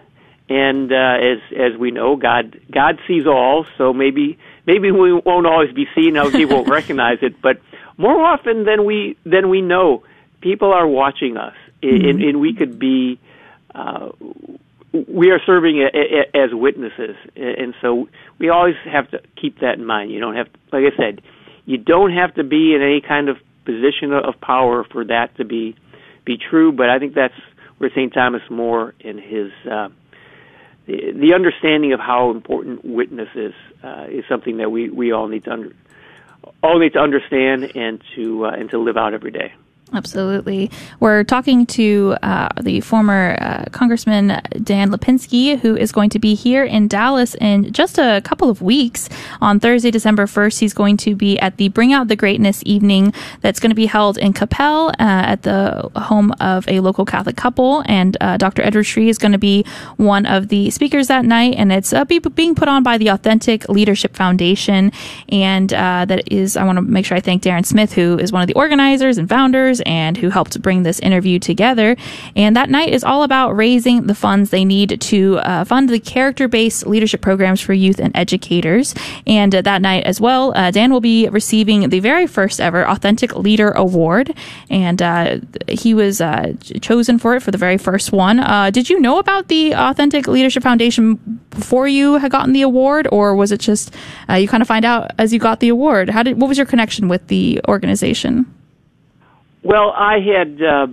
[0.49, 3.67] and uh, as as we know, God God sees all.
[3.79, 7.61] So maybe maybe we won't always be seen, other people won't recognize it, but
[7.97, 10.05] more often than we than we know,
[10.43, 12.09] people are watching us, mm-hmm.
[12.09, 13.19] and, and, we could be.
[13.75, 14.11] Uh,
[15.09, 15.83] we are serving
[16.35, 20.13] as witnesses, and so we always have to keep that in mind.
[20.13, 21.21] You don't have, to, like I said,
[21.67, 25.45] you don't have to be in any kind of position of power for that to
[25.45, 25.77] be
[26.25, 26.73] be true.
[26.73, 27.35] But I think that's
[27.79, 28.13] where St.
[28.15, 29.89] Thomas More and his uh,
[30.87, 35.29] the, the understanding of how important witness is uh, is something that we, we all
[35.29, 35.73] need to under,
[36.63, 39.53] all need to understand and to uh, and to live out every day.
[39.95, 40.73] Absolutely.
[40.99, 46.35] We're talking to uh, the former uh, Congressman Dan Lipinski, who is going to be
[46.35, 49.09] here in Dallas in just a couple of weeks.
[49.41, 53.15] On Thursday, December 1st, he's going to be at the Bring Out the Greatness evening
[53.41, 57.37] that's going to be held in Coppell uh, at the home of a local Catholic
[57.37, 57.85] couple.
[57.87, 58.63] And uh, Dr.
[58.63, 59.65] Edward Sri is going to be
[59.97, 61.55] one of the speakers that night.
[61.57, 64.91] And it's uh, be, being put on by the Authentic Leadership Foundation.
[65.29, 68.33] And uh, that is, I want to make sure I thank Darren Smith, who is
[68.33, 71.97] one of the organizers and founders and who helped bring this interview together.
[72.37, 76.01] And that night is all about raising the funds they need to uh, fund the
[76.01, 78.95] character based leadership programs for youth and educators.
[79.27, 82.87] And uh, that night as well, uh, Dan will be receiving the very first ever
[82.87, 84.35] Authentic Leader Award.
[84.71, 88.41] And uh, he was uh, chosen for it for the very first one.
[88.41, 93.07] Uh, did you know about the Authentic Leadership Foundation before you had gotten the award,
[93.13, 93.95] or was it just
[94.29, 96.11] you kind of find out as you got the award?
[96.11, 98.47] How did what was your connection with the organization?
[99.65, 100.61] Well, I had.
[100.63, 100.87] Uh,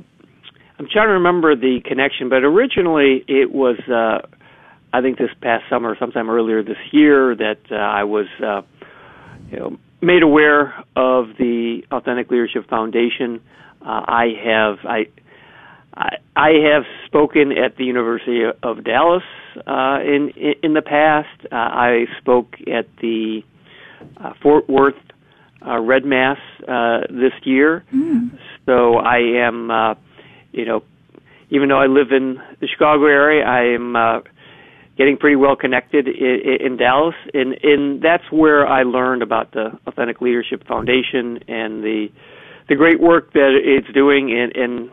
[0.80, 3.78] I'm trying to remember the connection, but originally it was.
[3.88, 4.26] Uh,
[4.94, 8.62] I think this past summer, sometime earlier this year, that uh, I was, uh,
[9.50, 13.42] you know, made aware of the Authentic Leadership Foundation.
[13.82, 15.06] Uh, I have I,
[16.36, 19.24] I have spoken at the University of Dallas
[19.68, 20.32] uh, in
[20.64, 21.46] in the past.
[21.52, 23.42] Uh, I spoke at the
[24.18, 24.96] uh, Fort Worth
[25.66, 27.84] uh, Red Mass uh, this year.
[27.94, 28.32] Mm.
[28.72, 29.96] So I am, uh,
[30.54, 30.84] you know,
[31.50, 34.22] even though I live in the Chicago area, I am uh,
[34.98, 39.78] getting pretty well connected in, in Dallas, and, and that's where I learned about the
[39.88, 42.08] Authentic Leadership Foundation and the
[42.70, 44.32] the great work that it's doing.
[44.32, 44.90] And, and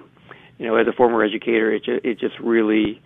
[0.59, 3.01] you know, as a former educator, it just, it just really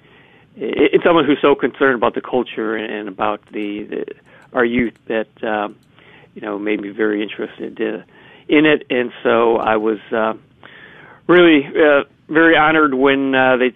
[0.57, 4.05] it's someone who's so concerned about the culture and about the, the
[4.55, 5.77] our youth that um,
[6.35, 7.79] you know made me very interested.
[7.79, 8.05] Uh,
[8.49, 10.35] in it, and so I was uh,
[11.29, 13.75] really uh, very honored when uh, they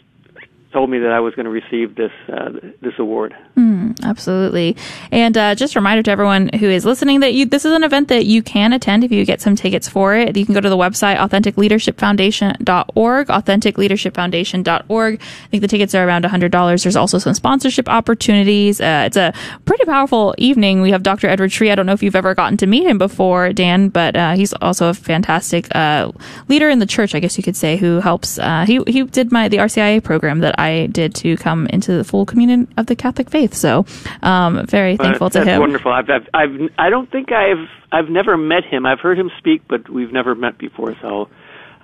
[0.73, 2.51] told me that I was going to receive this uh,
[2.83, 3.35] this award.
[3.57, 4.77] Mm, absolutely.
[5.11, 7.85] And uh, just a reminder to everyone who is listening that you this is an
[7.85, 10.37] event that you can attend if you get some tickets for it.
[10.37, 15.21] You can go to the website authenticleadershipfoundation.org, authenticleadershipfoundation.org.
[15.21, 16.83] I think the tickets are around $100.
[16.83, 18.79] There's also some sponsorship opportunities.
[18.79, 19.33] Uh, it's a
[19.65, 20.83] pretty powerful evening.
[20.83, 21.27] We have Dr.
[21.27, 21.71] Edward Sri.
[21.71, 24.53] I don't know if you've ever gotten to meet him before, Dan, but uh, he's
[24.55, 26.13] also a fantastic uh,
[26.49, 28.39] leader in the church, I guess you could say, who helps.
[28.39, 32.05] Uh, he he did my the RCIA program that I did to come into the
[32.05, 33.46] full communion of the Catholic faith.
[33.55, 33.85] So,
[34.23, 35.47] um, very thankful to him.
[35.47, 35.93] That's wonderful.
[35.93, 38.87] I've, I've, I've, I don't think I've, I've never met him.
[38.87, 40.95] I've heard him speak, but we've never met before.
[41.01, 41.29] So,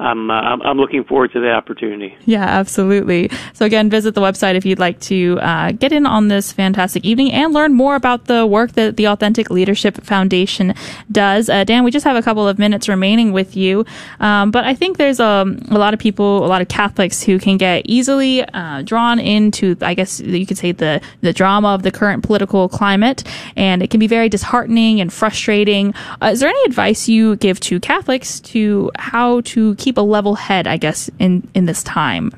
[0.02, 2.16] I'm, uh, I'm looking forward to the opportunity.
[2.24, 3.30] Yeah, absolutely.
[3.52, 7.04] So again, visit the website if you'd like to uh, get in on this fantastic
[7.04, 10.74] evening and learn more about the work that the Authentic Leadership Foundation
[11.10, 11.48] does.
[11.48, 13.84] Uh, Dan, we just have a couple of minutes remaining with you,
[14.20, 17.38] um, but I think there's um, a lot of people, a lot of Catholics who
[17.38, 21.82] can get easily uh, drawn into, I guess you could say, the the drama of
[21.82, 23.22] the current political climate,
[23.56, 25.94] and it can be very disheartening and frustrating.
[26.20, 30.34] Uh, is there any advice you give to Catholics to how to keep a level
[30.34, 32.30] head, I guess, in in this time?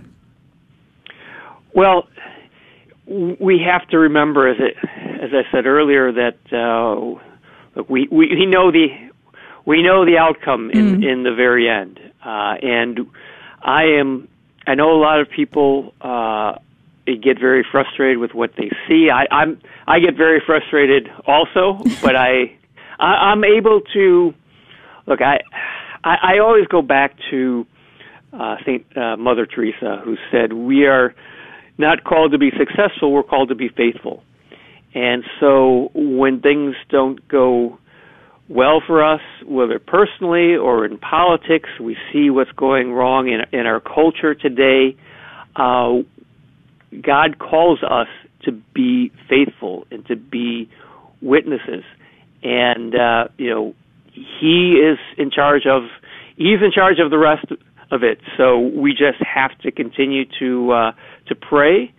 [1.75, 2.07] Well,
[3.07, 4.77] we have to remember, as it,
[5.21, 7.19] as I said earlier, that uh,
[7.77, 8.89] look, we, we we know the
[9.65, 11.13] we know the outcome in Mm.
[11.13, 13.07] in the very end, uh, and
[13.63, 14.29] I am
[14.67, 16.55] I know a lot of people uh,
[17.07, 19.11] get very frustrated with what they see.
[19.11, 22.57] I, I'm I get very frustrated also, but I,
[22.99, 24.33] I I'm able to
[25.07, 25.21] look.
[25.21, 25.41] I
[26.05, 27.67] I, I always go back to
[28.33, 31.15] uh, Saint uh, Mother Teresa, who said, "We are
[31.79, 34.23] not called to be successful; we're called to be faithful."
[34.95, 37.79] And so, when things don't go
[38.49, 43.67] well for us, whether personally or in politics, we see what's going wrong in in
[43.67, 44.97] our culture today.
[45.57, 46.03] Uh,
[47.01, 48.09] God calls us
[48.43, 50.69] to be faithful and to be
[51.23, 51.85] witnesses,
[52.43, 53.75] and uh, you know
[54.15, 55.83] He is in charge of
[56.37, 57.47] He's in charge of the rest
[57.91, 58.19] of it.
[58.37, 60.93] So we just have to continue to uh,
[61.27, 61.93] to pray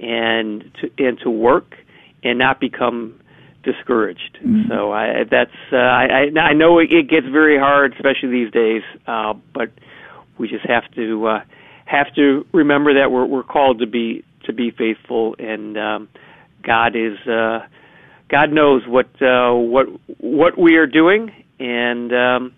[0.00, 1.74] and to and to work
[2.22, 3.20] and not become
[3.62, 4.38] discouraged.
[4.68, 8.52] So I that's uh, I I I know it, it gets very hard, especially these
[8.52, 8.82] days.
[9.06, 9.70] Uh, but
[10.38, 11.40] we just have to uh,
[11.84, 16.08] have to remember that we're we're called to be to be faithful, and um,
[16.62, 17.66] God is uh,
[18.28, 19.86] God knows what uh, what
[20.18, 22.54] what we are doing, and um,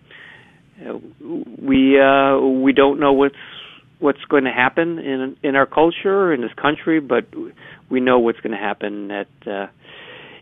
[1.61, 3.35] we uh, we don't know what's
[3.99, 7.25] what's going to happen in in our culture in this country, but
[7.89, 9.11] we know what's going to happen.
[9.11, 9.67] At uh,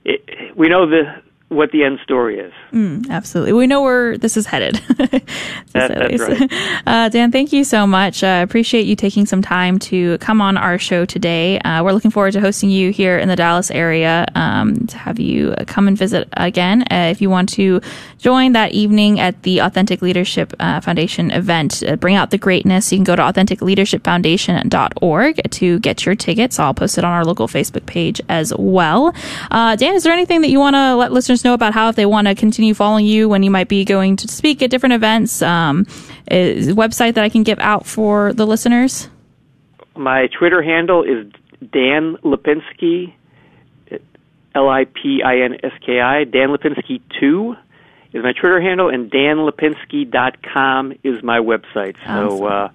[0.03, 1.03] it, we know the
[1.50, 2.52] what the end story is.
[2.72, 3.54] Mm, absolutely.
[3.54, 4.82] We know where this is headed.
[5.74, 6.52] That, that's right.
[6.88, 8.24] Uh, Dan, thank you so much.
[8.24, 11.60] I uh, appreciate you taking some time to come on our show today.
[11.60, 15.20] Uh, we're looking forward to hosting you here in the Dallas area um, to have
[15.20, 16.84] you come and visit again.
[16.84, 17.82] Uh, if you want to
[18.20, 22.93] join that evening at the Authentic Leadership uh, Foundation event, uh, Bring Out the Greatness,
[22.93, 26.58] you can go to authenticleadershipfoundation.org to get your tickets.
[26.58, 29.14] I'll post it on our local Facebook page as well.
[29.52, 31.95] Uh, Dan, is there anything that you want to let listeners know about how if
[31.95, 34.93] they want to continue following you when you might be going to speak at different
[34.93, 35.41] events?
[35.41, 35.86] Um,
[36.29, 39.09] is website that I can give out for the listeners?
[39.95, 41.31] My Twitter handle is
[41.71, 43.13] Dan Lipinski,
[44.53, 46.23] L I P I N S K I.
[46.23, 47.55] Dan Lipinski two
[48.13, 51.97] is my Twitter handle, and danlipinski.com is my website.
[52.05, 52.69] So uh,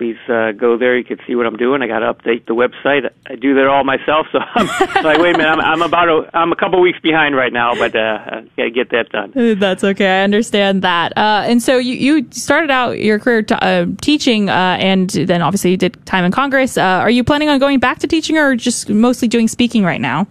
[0.00, 0.96] please uh, go there.
[0.96, 1.82] You can see what I'm doing.
[1.82, 3.10] I got to update the website.
[3.26, 4.28] I do that all myself.
[4.32, 7.36] So I'm like, wait a minute, I'm, I'm about a, I'm a couple weeks behind
[7.36, 9.36] right now, but uh, I got to get that done.
[9.36, 10.20] Uh, That's okay.
[10.20, 11.12] I understand that.
[11.18, 15.42] Uh, and so you, you started out your career t- uh, teaching, uh, and then
[15.42, 16.78] obviously you did time in Congress.
[16.78, 20.00] Uh, are you planning on going back to teaching, or just mostly doing speaking right
[20.00, 20.22] now?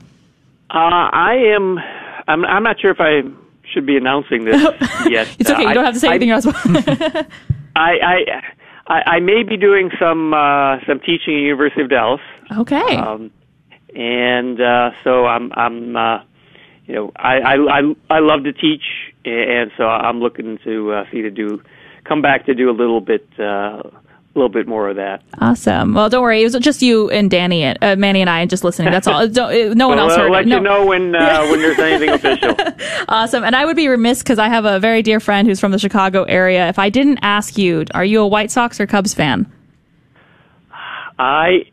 [0.72, 1.78] Uh, I am.
[2.28, 2.44] I'm.
[2.44, 3.22] I'm not sure if I
[3.72, 4.60] should be announcing this
[5.08, 5.28] yet.
[5.38, 5.64] It's okay.
[5.64, 6.48] Uh, You don't have to say I, anything else.
[7.76, 8.42] I, I,
[8.90, 12.22] I, I may be doing some uh, some teaching at University of Dallas.
[12.52, 12.96] okay.
[12.96, 13.32] Um,
[13.96, 16.24] and uh, so I'm I'm uh,
[16.86, 18.84] you know I, I I I love to teach,
[19.26, 21.62] and so I'm looking to uh, see to do
[22.04, 23.84] come back to do a little bit uh,
[24.36, 25.24] a little bit more of that.
[25.40, 25.94] Awesome.
[25.96, 26.42] Well, don't worry.
[26.42, 28.92] It was just you and Danny, and, uh, Manny, and I, and just listening.
[28.92, 29.28] That's all.
[29.28, 30.48] Don't, no one Well, else I'll let it.
[30.48, 30.58] No.
[30.58, 32.56] you know when uh, when there's anything official.
[33.10, 33.44] Awesome.
[33.44, 35.80] And I would be remiss because I have a very dear friend who's from the
[35.80, 36.68] Chicago area.
[36.70, 39.52] If I didn't ask you, are you a White Sox or Cubs fan?
[41.18, 41.64] I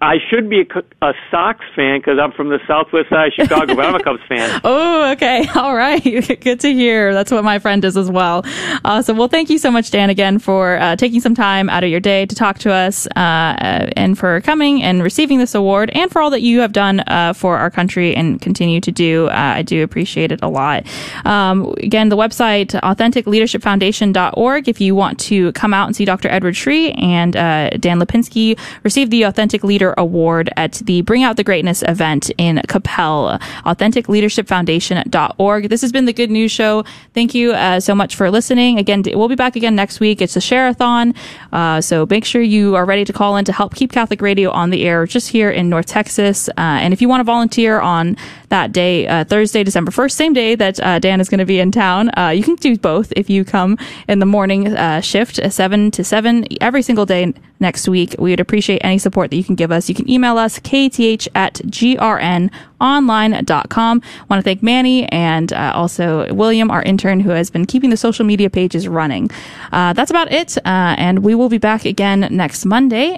[0.00, 3.74] I should be a, a Sox fan because I'm from the southwest side of Chicago,
[3.74, 4.60] but I'm a Cubs fan.
[4.74, 5.46] Oh, okay.
[5.54, 6.02] All right.
[6.40, 7.12] Good to hear.
[7.12, 8.44] That's what my friend is as well.
[8.84, 9.16] Awesome.
[9.16, 12.00] Well, thank you so much, Dan, again, for uh, taking some time out of your
[12.00, 16.10] day to talk to us uh, uh, and for coming and receiving this award and
[16.10, 19.26] for all that you have done uh, for our country and continue to do.
[19.26, 20.86] Uh, I do appreciate it a lot.
[21.24, 26.28] Um, again, the website, authenticleadershipfoundation.org, if you want to come out and see Dr.
[26.28, 31.36] Edward Sri and uh, Dan Lipinski receive the Authentic Leader Award at the Bring Out
[31.36, 35.68] the Greatness event in Coppell, authenticleadershipfoundation.org.
[35.68, 36.84] This has been the Good News Show.
[37.12, 38.78] Thank you uh, so much for listening.
[38.78, 40.22] Again, we'll be back again next week.
[40.22, 41.16] It's a share-a-thon,
[41.52, 44.52] uh, so make sure you are ready to call in to help keep Catholic Radio
[44.52, 46.48] on the air just here in North Texas.
[46.50, 48.16] Uh, and if you want to volunteer on
[48.50, 51.58] that day, uh, Thursday, December 1st, same day that uh, Dan is going to be
[51.58, 55.90] in town, uh, you can do both if you come in the morning shift, 7
[55.90, 57.34] to 7, every single day
[57.64, 58.14] next week.
[58.18, 59.88] We would appreciate any support that you can give us.
[59.88, 64.02] You can email us, kth at grnonline.com.
[64.28, 67.96] want to thank Manny and uh, also William, our intern, who has been keeping the
[67.96, 69.30] social media pages running.
[69.72, 70.58] Uh, that's about it.
[70.58, 73.16] Uh, and we will be back again next Monday.